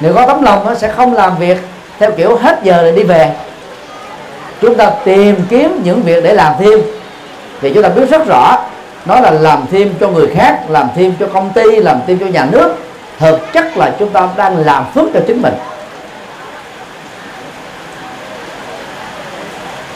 [0.00, 1.58] Nếu có tấm lòng đó, sẽ không làm việc
[1.98, 3.32] theo kiểu hết giờ để đi về.
[4.60, 6.80] Chúng ta tìm kiếm những việc để làm thêm
[7.60, 8.58] thì chúng ta biết rất rõ
[9.04, 12.26] nó là làm thêm cho người khác, làm thêm cho công ty, làm thêm cho
[12.26, 12.74] nhà nước.
[13.18, 15.54] Thực chất là chúng ta đang làm phước cho chính mình.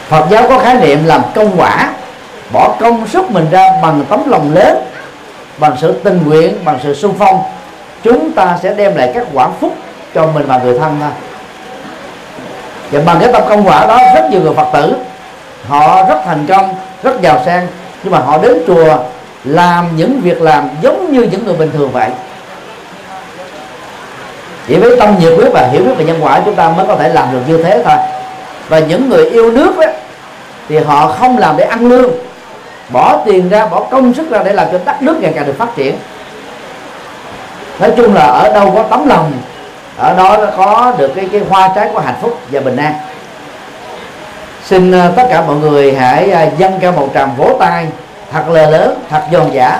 [0.09, 1.93] Phật giáo có khái niệm làm công quả,
[2.53, 4.85] bỏ công sức mình ra bằng tấm lòng lớn,
[5.57, 7.43] bằng sự tình nguyện, bằng sự sung phong.
[8.03, 9.73] Chúng ta sẽ đem lại các quả phúc
[10.13, 11.11] cho mình và người thân thôi.
[12.91, 14.95] Và bằng cái tâm công quả đó, rất nhiều người phật tử,
[15.67, 17.67] họ rất thành công rất giàu sang
[18.03, 18.97] nhưng mà họ đến chùa
[19.43, 22.09] làm những việc làm giống như những người bình thường vậy.
[24.67, 26.95] Chỉ với tâm nhiệt huyết và hiểu biết về nhân quả chúng ta mới có
[26.95, 27.97] thể làm được như thế thôi.
[28.69, 29.87] Và những người yêu nước đó,
[30.69, 32.11] thì họ không làm để ăn lương
[32.89, 35.57] bỏ tiền ra bỏ công sức ra để làm cho đất nước ngày càng được
[35.57, 35.95] phát triển.
[37.79, 39.31] Nói chung là ở đâu có tấm lòng
[39.97, 42.93] ở đó có được cái cái hoa trái của hạnh phúc và bình an
[44.65, 47.87] xin ờ, tất cả mọi người hãy ờ, dâng cao một tràng vỗ tay
[48.31, 49.79] thật là lớn, thật giòn giả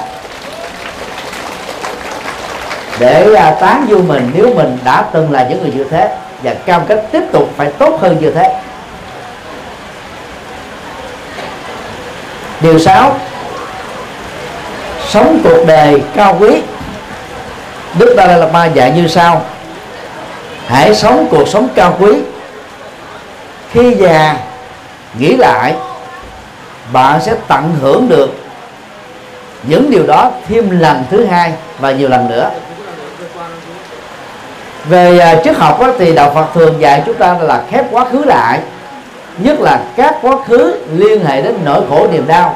[2.99, 6.53] để ờ, tán dương mình nếu mình đã từng là những người như thế và
[6.65, 8.55] cam kết tiếp tục phải tốt hơn như thế.
[12.61, 13.17] Điều sáu,
[15.07, 16.61] sống cuộc đời cao quý.
[17.99, 19.41] Đức Dalai Lama dạy như sau,
[20.67, 22.11] hãy sống cuộc sống cao quý.
[23.71, 24.36] Khi già
[25.20, 25.76] nghĩ lại
[26.93, 28.30] bạn sẽ tận hưởng được
[29.64, 32.49] những điều đó thêm lần thứ hai và nhiều lần nữa.
[34.86, 38.05] Về à, triết học đó, thì đạo Phật thường dạy chúng ta là khép quá
[38.11, 38.59] khứ lại
[39.38, 42.55] nhất là các quá khứ liên hệ đến nỗi khổ niềm đau.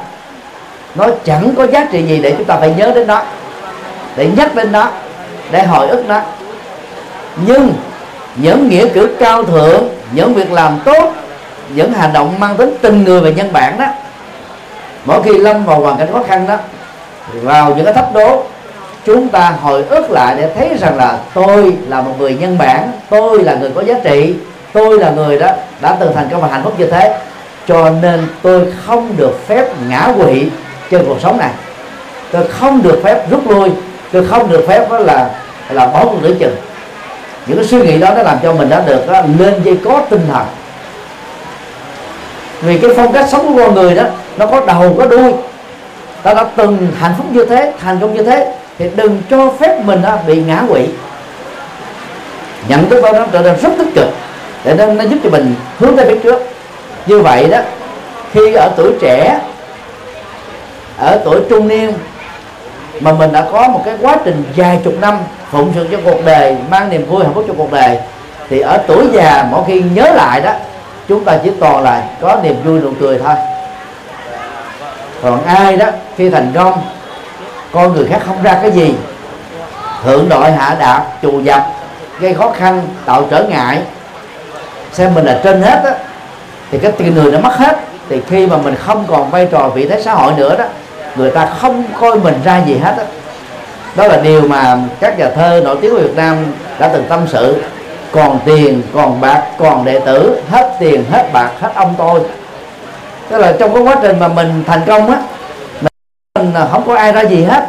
[0.96, 3.24] Nó chẳng có giá trị gì để chúng ta phải nhớ đến nó
[4.16, 4.90] để nhắc đến nó
[5.52, 6.22] để hồi ức nó.
[7.46, 7.74] Nhưng
[8.36, 11.14] những nghĩa cử cao thượng những việc làm tốt
[11.76, 13.86] những hành động mang tính tình người và nhân bản đó.
[15.06, 16.58] Mỗi khi lâm vào hoàn cảnh khó khăn đó
[17.34, 18.44] vào những cái thách đố
[19.06, 22.92] chúng ta hồi ức lại để thấy rằng là tôi là một người nhân bản
[23.10, 24.36] tôi là người có giá trị
[24.74, 25.52] tôi là người đó
[25.82, 27.20] đã từng thành công và hạnh phúc như thế.
[27.68, 30.50] Cho nên tôi không được phép ngã quỵ
[30.92, 31.50] trên cuộc sống này.
[32.32, 33.72] Tôi không được phép rút lui
[34.12, 35.30] tôi không được phép đó là
[35.70, 36.56] là bỏ cuộc nửa chừng.
[37.48, 40.02] Những cái suy nghĩ đó nó làm cho mình đã được đó, lên dây có
[40.10, 40.46] tinh thần
[42.62, 44.04] vì cái phong cách sống của con người đó
[44.38, 45.34] nó có đầu có đuôi.
[46.24, 49.86] Ta đã từng hạnh phúc như thế thành công như thế thì đừng cho phép
[49.86, 50.82] mình đó, bị ngã quỵ.
[52.68, 54.08] Nhận thức đó nó trở nên rất tích cực
[54.64, 56.42] để nó, nó giúp cho mình hướng tới phía trước.
[57.08, 57.60] Như vậy đó
[58.34, 59.40] khi ở tuổi trẻ
[60.98, 61.94] ở tuổi trung niên
[63.00, 65.18] mà mình đã có một cái quá trình dài chục năm
[65.52, 67.98] phụng sự cho cuộc đời mang niềm vui hạnh phúc cho cuộc đời
[68.50, 70.52] thì ở tuổi già mỗi khi nhớ lại đó
[71.08, 73.34] chúng ta chỉ còn là có niềm vui nụ cười thôi.
[75.24, 75.86] Còn ai đó
[76.18, 76.82] khi thành công
[77.72, 78.96] con người khác không ra cái gì.
[80.04, 81.64] Thượng đội hạ đạp trù dập
[82.20, 83.82] gây khó khăn tạo trở ngại.
[84.94, 85.92] Xem mình là trên hết á
[86.72, 87.78] thì cái tiền người nó mất hết.
[88.10, 90.66] Thì khi mà mình không còn vai trò vị thế xã hội nữa đó
[91.16, 93.04] người ta không coi mình ra gì hết đó,
[93.96, 96.46] đó là điều mà các nhà thơ nổi tiếng của Việt Nam
[96.80, 97.64] đã từng tâm sự
[98.12, 102.22] còn tiền, còn bạc, còn đệ tử, hết tiền, hết bạc, hết ông tôi.
[103.30, 105.22] Tức là trong cái quá trình mà mình thành công á,
[106.36, 107.68] mình không có ai ra gì hết.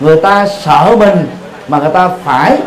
[0.00, 1.26] Người ta sợ mình
[1.68, 2.58] mà người ta phải,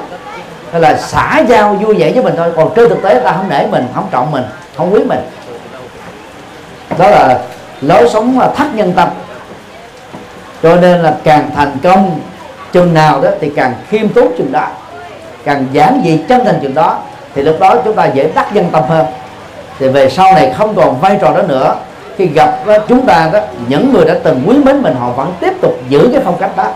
[0.71, 2.51] hay là xả giao vui vẻ với mình thôi.
[2.55, 4.43] Còn trên thực tế ta không nể mình, không trọng mình,
[4.77, 5.19] không quý mình.
[6.97, 7.39] Đó là
[7.81, 9.09] lối sống thắt nhân tâm.
[10.63, 12.19] Cho nên là càng thành công
[12.71, 14.67] chừng nào đó thì càng khiêm tốn chừng đó
[15.45, 16.97] càng giản dị chân thành chuyện đó,
[17.35, 19.05] thì lúc đó chúng ta dễ đắc dân tâm hơn.
[19.79, 21.75] Thì về sau này không còn vai trò đó nữa.
[22.17, 25.33] Khi gặp ờ, chúng ta đó, những người đã từng quý mến mình, họ vẫn
[25.39, 26.67] tiếp tục giữ cái phong cách đó.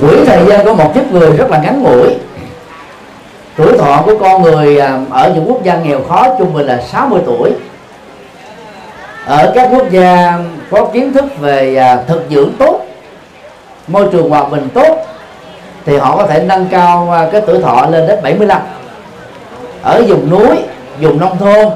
[0.00, 2.14] Quỹ thời gian của một chiếc người rất là ngắn ngủi.
[3.56, 6.82] Tuổi thọ của con người ờ, ở những quốc gia nghèo khó trung bình là
[6.92, 7.50] 60 tuổi.
[9.26, 10.38] Ở các quốc gia
[10.70, 12.80] có kiến thức về ờ, thực dưỡng tốt,
[13.88, 15.06] môi trường hòa bình tốt
[15.86, 18.62] thì họ có thể nâng cao à, cái tuổi thọ lên đến 75
[19.82, 20.56] ở vùng núi,
[21.00, 21.66] vùng nông thôn,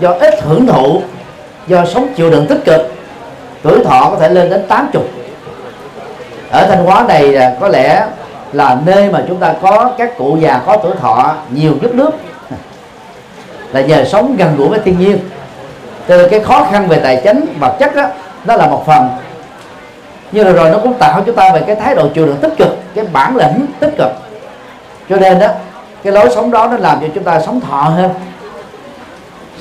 [0.00, 1.02] do ít hưởng thụ,
[1.66, 2.92] do sống chịu đựng tích cực,
[3.62, 5.02] tuổi thọ có thể lên đến 80
[6.50, 8.06] ở thanh hóa này à, có lẽ
[8.52, 12.10] là nơi mà chúng ta có các cụ già có tuổi thọ nhiều nhất nước.
[13.72, 15.18] Là nhờ sống gần gũi với thiên nhiên.
[16.06, 18.06] Từ cái khó khăn về tài chính, vật chất đó
[18.44, 19.08] đó là một phần
[20.32, 22.52] như rồi rồi nó cũng tạo cho ta về cái thái độ chịu đựng tích
[22.58, 24.10] cực cái bản lĩnh tích cực.
[25.08, 25.48] Cho nên đó
[26.02, 28.10] cái lối sống đó nó làm cho chúng ta sống thọ hơn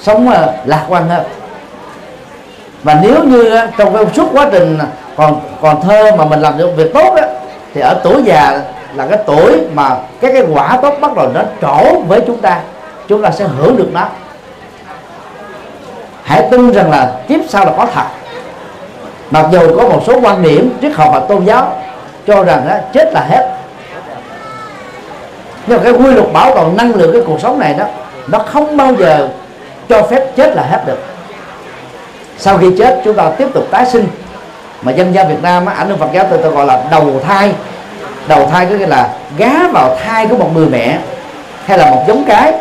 [0.02, 0.36] sống uh,
[0.66, 1.24] lạc quan hơn.
[2.84, 4.80] Và nếu như uh, trong cái suốt quá trình
[5.16, 7.24] còn còn thơ mà mình làm được việc tốt đó
[7.74, 8.62] thì ở tuổi già
[8.96, 12.60] là cái tuổi mà các cái quả tốt bắt đầu nó trổ với chúng ta
[13.08, 14.08] chúng ta sẽ hưởng được nó.
[16.24, 18.06] Hãy tin rằng là kiếp sau là có thật
[19.32, 21.82] mặc dù có một số quan điểm triết học và tôn giáo
[22.28, 23.50] cho rằng đó, chết là hết.
[25.68, 27.86] Nhưng mà cái quy luật bảo toàn năng lượng cái cuộc sống này đó
[28.28, 29.30] nó không bao giờ
[29.90, 31.00] cho phép chết là hết được.
[32.38, 34.08] Sau khi chết chúng ta tiếp tục tái sinh.
[34.82, 37.20] Mà dân gian Việt Nam á ảnh hưởng Phật giáo tôi, tôi gọi là đầu
[37.28, 37.54] thai.
[38.28, 40.98] Đầu thai có nghĩa là gá vào thai của một người mẹ
[41.66, 42.54] hay là một giống cái.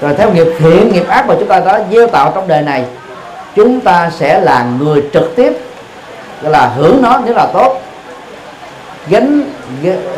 [0.00, 2.84] Rồi theo nghiệp thiện nghiệp ác mà chúng ta đã gieo tạo trong đời này
[3.54, 5.52] chúng ta sẽ là người trực tiếp
[6.42, 7.82] gọi là hưởng nó nếu là tốt.
[9.08, 9.44] Gánh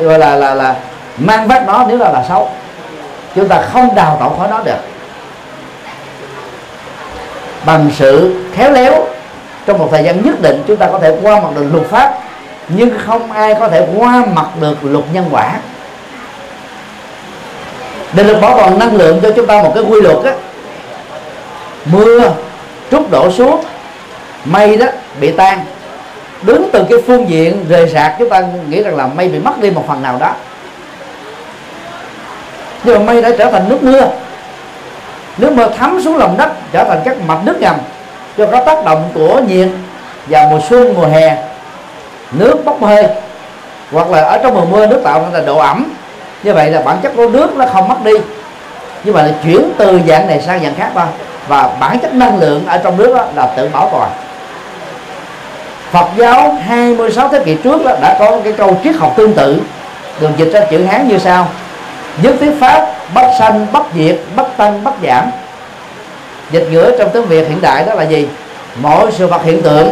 [0.01, 0.77] gọi là là là
[1.19, 2.51] mang vác nó nếu là là xấu.
[3.35, 4.79] Chúng ta không đào tạo khỏi nó được.
[7.67, 9.07] Bằng sự khéo léo
[9.67, 12.15] trong một thời gian nhất định, chúng ta có thể qua mặt được luật pháp,
[12.69, 15.57] nhưng không ai có thể qua mặt được luật nhân quả.
[18.13, 20.33] Để được bảo toàn năng lượng cho chúng ta một cái quy luật á,
[21.85, 22.33] mưa,
[22.91, 23.65] trút đổ xuống,
[24.45, 24.87] mây đó
[25.21, 25.65] bị tan
[26.43, 29.61] đứng từ cái phương diện rời rạc, chúng ta nghĩ rằng là mây bị mất
[29.61, 30.31] đi một phần nào đó.
[32.85, 34.03] Nhưng mà mây đã trở thành nước mưa.
[35.39, 37.77] Nước mưa thấm xuống lòng đất, trở thành các mạch nước ngầm.
[38.37, 39.69] Do có tác động của nhiệt
[40.27, 41.37] vào mùa xuân mùa hè,
[42.33, 43.07] nước bốc hơi,
[43.93, 45.93] hoặc là ở trong mùa mưa nước tạo ra độ ẩm.
[46.43, 48.13] Như vậy là bản chất của nước nó không mất đi.
[49.05, 51.05] Nhưng mà chuyển từ dạng này sang dạng khác thôi.
[51.49, 54.11] Và bản chất năng lượng ở trong nước đó là tự bảo toàn.
[55.93, 59.61] Phật giáo 26 thế kỷ trước đó đã có cái câu triết học tương tự.
[60.21, 61.49] Được dịch ra chữ Hán như sau.
[62.23, 65.31] Nhất thiết pháp, bất sanh, bất diệt, bất tăng, bất giảm.
[66.51, 68.29] Dịch ngữ trong tiếng Việt hiện đại đó là gì?
[68.83, 69.91] Mọi sự vật hiện tượng.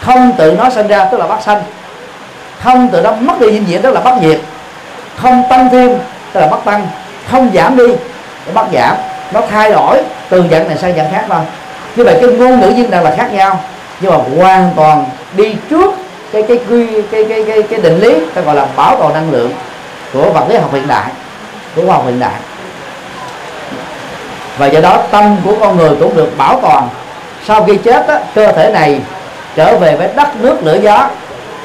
[0.00, 1.62] Không tự nó sinh ra, tức là bất sanh.
[2.62, 4.40] Không tự nó mất đi dinh dưỡng, tức là bất diệt.
[5.16, 5.98] Không tăng thêm,
[6.32, 6.86] tức là bất tăng.
[7.30, 7.86] Không giảm đi,
[8.46, 8.96] tức bất giảm.
[9.32, 11.40] Nó thay đổi, từ dạng này sang dạng khác thôi.
[11.96, 13.60] Như vậy cái ngôn ngữ viên đang là khác nhau
[14.00, 15.04] nhưng mà hoàn toàn
[15.36, 15.94] đi trước
[16.32, 19.30] cái cái quy cái cái cái, cái định lý ta gọi là bảo toàn năng
[19.30, 19.52] lượng
[20.12, 21.10] của vật lý học hiện đại
[21.76, 22.40] của khoa học hiện đại.
[24.58, 26.88] Và do đó tâm của con người cũng được bảo toàn.
[27.46, 29.00] Sau khi chết á, cơ thể này
[29.56, 31.10] trở về với đất nước lửa gió.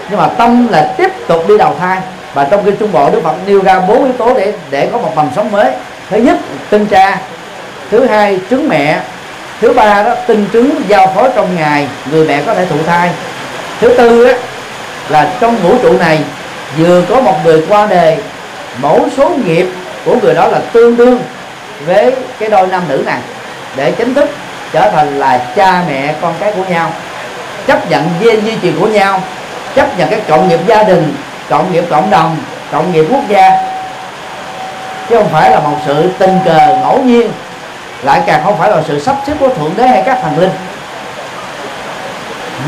[0.09, 1.99] Nhưng mà tâm là tiếp tục đi đầu thai.
[2.33, 4.97] Và trong kinh trung bộ đức phật nêu ra bốn yếu tố để để có
[4.97, 5.73] một mầm sống mới.
[6.09, 6.37] Thứ nhất
[6.69, 7.17] tinh cha
[7.91, 8.99] thứ hai trứng mẹ
[9.61, 13.09] thứ ba đó tinh trứng giao phối trong ngày người mẹ có thể thụ thai.
[13.81, 14.33] Thứ tư á,
[15.09, 16.19] là trong vũ trụ này
[16.77, 18.17] vừa có một người qua đời
[18.81, 19.67] mẫu số nghiệp
[20.05, 21.19] của người đó là tương đương
[21.85, 23.19] với cái đôi nam nữ này
[23.75, 24.29] để chính thức
[24.71, 26.91] trở thành là cha mẹ con cái của nhau
[27.67, 29.21] chấp nhận gen di truyền của nhau
[29.75, 31.15] chấp nhận cái cộng nghiệp gia đình
[31.49, 32.37] cộng nghiệp cộng đồng
[32.71, 33.49] cộng nghiệp quốc gia.
[35.09, 37.31] Chứ không phải là một sự tình cờ ngẫu nhiên
[38.03, 40.51] lại càng không phải là sự sắp xếp của thượng đế hay các thần linh.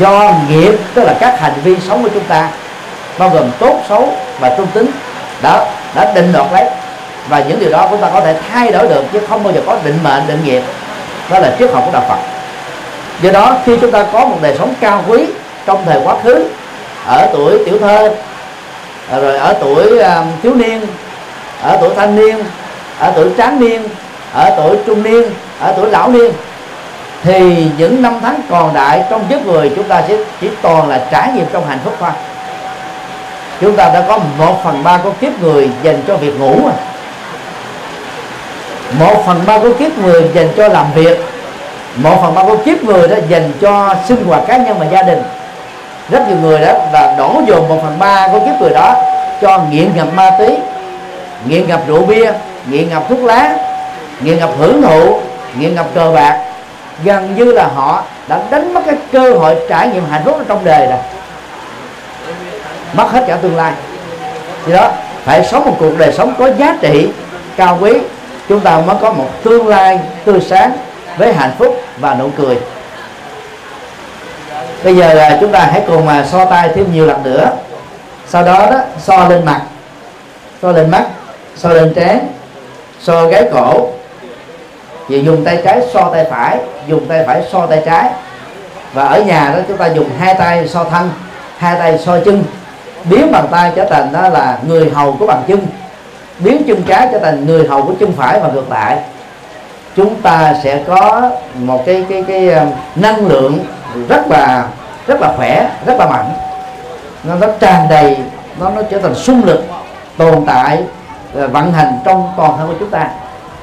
[0.00, 2.50] Do nghiệp tức là các hành vi sống của chúng ta
[3.18, 4.08] bao gồm tốt xấu
[4.40, 4.90] và trung tính
[5.42, 6.64] đã đã định đoạt lấy.
[7.28, 9.60] Và những điều đó chúng ta có thể thay đổi được chứ không bao giờ
[9.66, 10.62] có định mệnh định nghiệp.
[11.30, 12.18] Đó là triết học của đạo Phật.
[13.22, 15.26] Do đó khi chúng ta có một đời sống cao quý
[15.66, 16.48] trong thời quá khứ
[17.06, 18.10] ở tuổi tiểu thơ
[19.10, 20.86] rồi ở tuổi uh, thiếu niên
[21.62, 22.44] ở tuổi thanh niên
[22.98, 23.82] ở tuổi tráng niên
[24.32, 25.22] ở tuổi trung niên,
[25.60, 26.32] ở tuổi lão niên,
[27.22, 31.00] thì những năm tháng còn đại trong kiếp người chúng ta sẽ chỉ toàn là
[31.10, 32.10] trải nghiệm trong hạnh phúc thôi.
[33.60, 36.72] Chúng ta đã có một phần ba của kiếp người dành cho việc ngủ mà
[38.98, 41.18] một phần ba của kiếp người dành cho làm việc.
[41.96, 45.02] Một phần ba của kiếp người đó dành cho sinh hoạt cá nhân và gia
[45.02, 45.22] đình.
[46.10, 48.94] Rất nhiều người đó là đổ dồn một phần ba của kiếp người đó
[49.42, 50.48] cho nghiện ngập ma túy,
[51.46, 52.32] nghiện ngập rượu bia,
[52.70, 53.56] nghiện ngập thuốc lá
[54.20, 55.20] nghiện ngập hưởng thụ
[55.58, 56.42] nghiện ngập cờ bạc.
[57.04, 60.44] Gần như là họ đã đánh mất cái cơ hội trải nghiệm hạnh phúc ở
[60.48, 60.98] trong đời rồi.
[62.92, 63.72] Mất hết cả tương lai.
[64.66, 64.90] Thì đó,
[65.24, 67.08] phải sống một cuộc đời sống có giá trị,
[67.56, 67.92] cao quý.
[68.48, 70.72] Chúng ta mới có một tương lai tươi sáng
[71.16, 72.58] với hạnh phúc và nụ cười.
[74.84, 77.50] Bây giờ là chúng ta hãy cùng mà so tay thêm nhiều lần nữa.
[78.28, 79.60] Sau đó đó, so lên mặt.
[80.62, 81.04] So lên mắt,
[81.56, 82.28] so lên trán,
[83.00, 83.88] so gáy cổ
[85.08, 88.10] vì dùng tay trái, so tay phải, dùng tay phải, so tay trái.
[88.92, 91.10] Và ở nhà đó chúng ta dùng hai tay so thân,
[91.58, 92.44] hai tay so chân.
[93.04, 95.66] Biến bàn tay trở thành đó là người hầu của bàn chân.
[96.38, 98.98] Biến chân trái trở thành người hầu của chân phải và ngược lại.
[99.96, 103.58] Chúng ta sẽ có một cái cái cái ờ, năng lượng
[104.08, 104.66] rất là
[105.06, 106.30] rất là khỏe, rất là mạnh.
[107.24, 108.16] Nó nó tràn đầy,
[108.60, 109.64] nó nó trở thành sung lực
[110.16, 110.82] tồn tại
[111.34, 113.08] ờ, vận hành trong toàn thân của chúng ta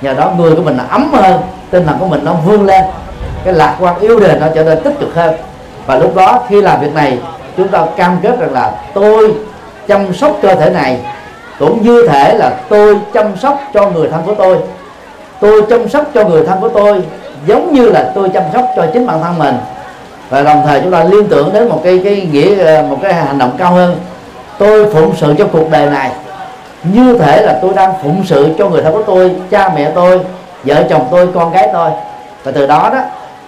[0.03, 2.83] nhờ đó người của mình là ấm hơn, tinh thần của mình nó vươn lên.
[3.43, 5.35] Cái lạc quan yêu đời nó trở nên tích cực hơn.
[5.85, 7.17] Và lúc đó khi làm việc này,
[7.57, 9.33] chúng ta cam kết rằng là tôi
[9.87, 10.99] chăm sóc cơ thể này,
[11.59, 14.57] cũng như thể là tôi chăm sóc cho người thân của tôi.
[15.39, 17.03] Tôi chăm sóc cho người thân của tôi
[17.47, 19.55] giống như là tôi chăm sóc cho chính bản thân mình.
[20.29, 23.13] Và đồng thời chúng ta liên tưởng đến một cái cái nghĩa ờ, một cái
[23.13, 23.95] hành động cao hơn.
[24.57, 26.11] Tôi phụng sự cho cuộc đời này
[26.83, 30.19] như thể là tôi đang phụng sự cho người thân của tôi, cha mẹ tôi,
[30.63, 31.91] vợ chồng tôi, con gái tôi.
[32.43, 32.99] Và từ đó đó,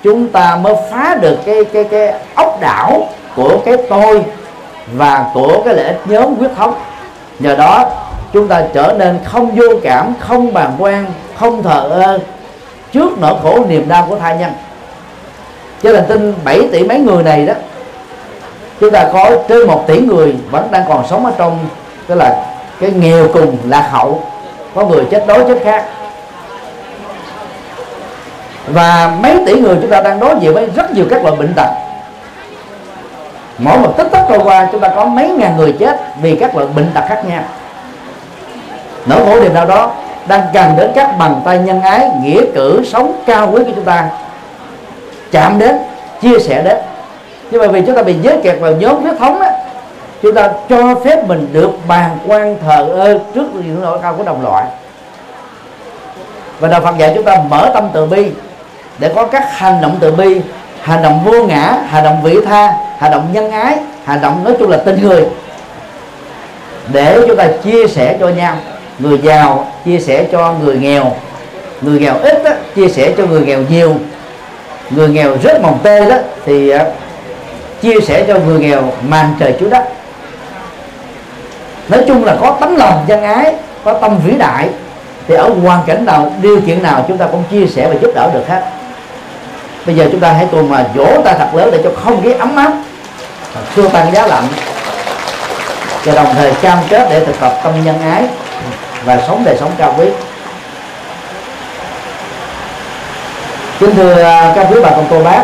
[0.04, 4.24] chúng ta mới phá được cái cái cái ốc đảo của cái tôi
[4.94, 6.74] và của cái lợi ích nhóm quyết thống.
[7.40, 7.90] Nhờ đó,
[8.34, 11.06] chúng ta trở nên không vô cảm, không bàng quan,
[11.40, 12.20] không thờ ơ
[12.92, 14.52] trước nỗi khổ niềm đau của thai nhân.
[15.84, 17.54] Cho nên tin 7 tỷ mấy người này đó,
[18.80, 21.60] chúng ta có trên một tỷ người vẫn đang còn sống ở trong,
[22.08, 24.24] tức là cái nghèo cùng lạc hậu.
[24.76, 25.86] Có người chết đói chết khác
[28.68, 31.54] và mấy tỷ người chúng ta đang đối diện với rất nhiều các loại bệnh
[31.56, 31.70] tật.
[33.58, 36.56] Mỗi một tích tắc trôi qua, chúng ta có mấy ngàn người chết vì các
[36.56, 37.44] loại bệnh tật khác nhau.
[39.06, 39.92] Nỗi khổ niềm đau đó
[40.28, 43.86] đang cần đến các bàn tay nhân ái, nghĩa cử, sống cao quý của chúng
[43.86, 44.10] ta.
[45.32, 45.78] Chạm đến,
[46.22, 46.78] chia sẻ đến.
[47.52, 49.52] Nhưng mà vì chúng ta bị giới kẹt vào nhóm huyết thống á
[50.22, 54.24] chúng ta cho phép mình được bàn quan thờ ơ trước những nỗi cao của
[54.24, 54.66] đồng loại.
[56.60, 58.32] Và đạo Phật dạy chúng ta mở tâm từ bi
[58.98, 60.42] để có các hành động từ bi
[60.82, 64.54] hành động vô ngã hành động vị tha hành động nhân ái hành động nói
[64.60, 65.26] chung là tình người.
[66.94, 68.56] Để chúng ta chia sẻ cho nhau
[69.00, 71.12] người giàu chia sẻ cho người nghèo
[71.82, 73.96] người nghèo ít đó, chia sẻ cho người nghèo nhiều.
[74.90, 76.86] Người nghèo rất mồng tê đó thì à,
[77.82, 79.84] chia sẻ cho người nghèo màn trời chúa đất
[81.90, 84.70] nói chung là có tấm lòng chân ái, có tâm vĩ đại,
[85.28, 88.12] thì ở hoàn cảnh nào, điều kiện nào chúng ta cũng chia sẻ và giúp
[88.16, 88.62] đỡ được hết.
[89.86, 92.34] Bây giờ chúng ta hãy cùng mà vỗ ta thật lớn để cho không khí
[92.34, 92.72] ấm áp
[93.76, 94.48] xua tan giá lạnh,
[96.04, 98.24] và đồng thời cam kết để thực tập tâm nhân ái
[99.06, 100.06] và sống đời sống cao quý.
[103.80, 105.42] Kính thưa à, các quý bà con cô bác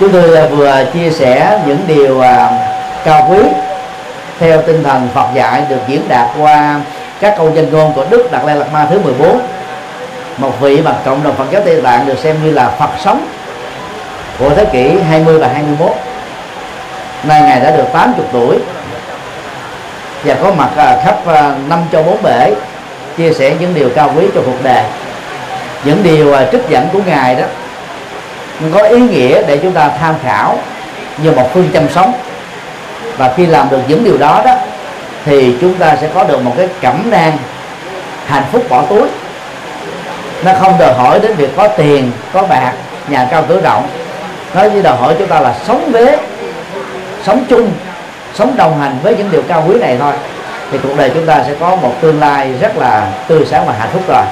[0.00, 2.50] chúng tôi vừa chia sẻ những điều à,
[3.04, 3.38] cao quý
[4.38, 6.80] theo tinh thần Phật dạy được diễn đạt qua
[7.20, 9.40] các câu danh ngôn của Đức Đạt Lai Lạt Ma thứ 14
[10.36, 13.26] một vị mà cộng đồng Phật giáo Tây Tạng được xem như là Phật sống
[14.38, 15.90] của thế kỷ 20 và 21
[17.24, 18.58] nay ngài đã được 80 tuổi
[20.24, 22.52] và có mặt à, khắp à, năm châu bốn bể,
[23.16, 24.84] chia sẻ những điều cao quý cho cuộc đời
[25.84, 27.44] những điều à, trích dẫn của ngài đó
[28.74, 30.58] có ý nghĩa để chúng ta tham khảo
[31.22, 32.12] như một phương châm sống
[33.16, 34.54] và khi làm được những điều đó đó,
[35.24, 37.38] thì chúng ta sẽ có được một cái cẩm nang
[38.26, 39.08] hạnh phúc bỏ túi.
[40.44, 42.72] Nó không đòi hỏi đến việc có tiền, có bạc,
[43.08, 43.88] nhà cao cửa rộng.
[44.54, 46.16] Nó chỉ đòi hỏi chúng ta là sống với
[47.24, 47.70] sống chung,
[48.34, 50.12] sống đồng hành với những điều cao quý này thôi.
[50.72, 53.74] Thì cuộc đời chúng ta sẽ có một tương lai rất là tươi sáng và
[53.78, 54.24] hạnh phúc rồi.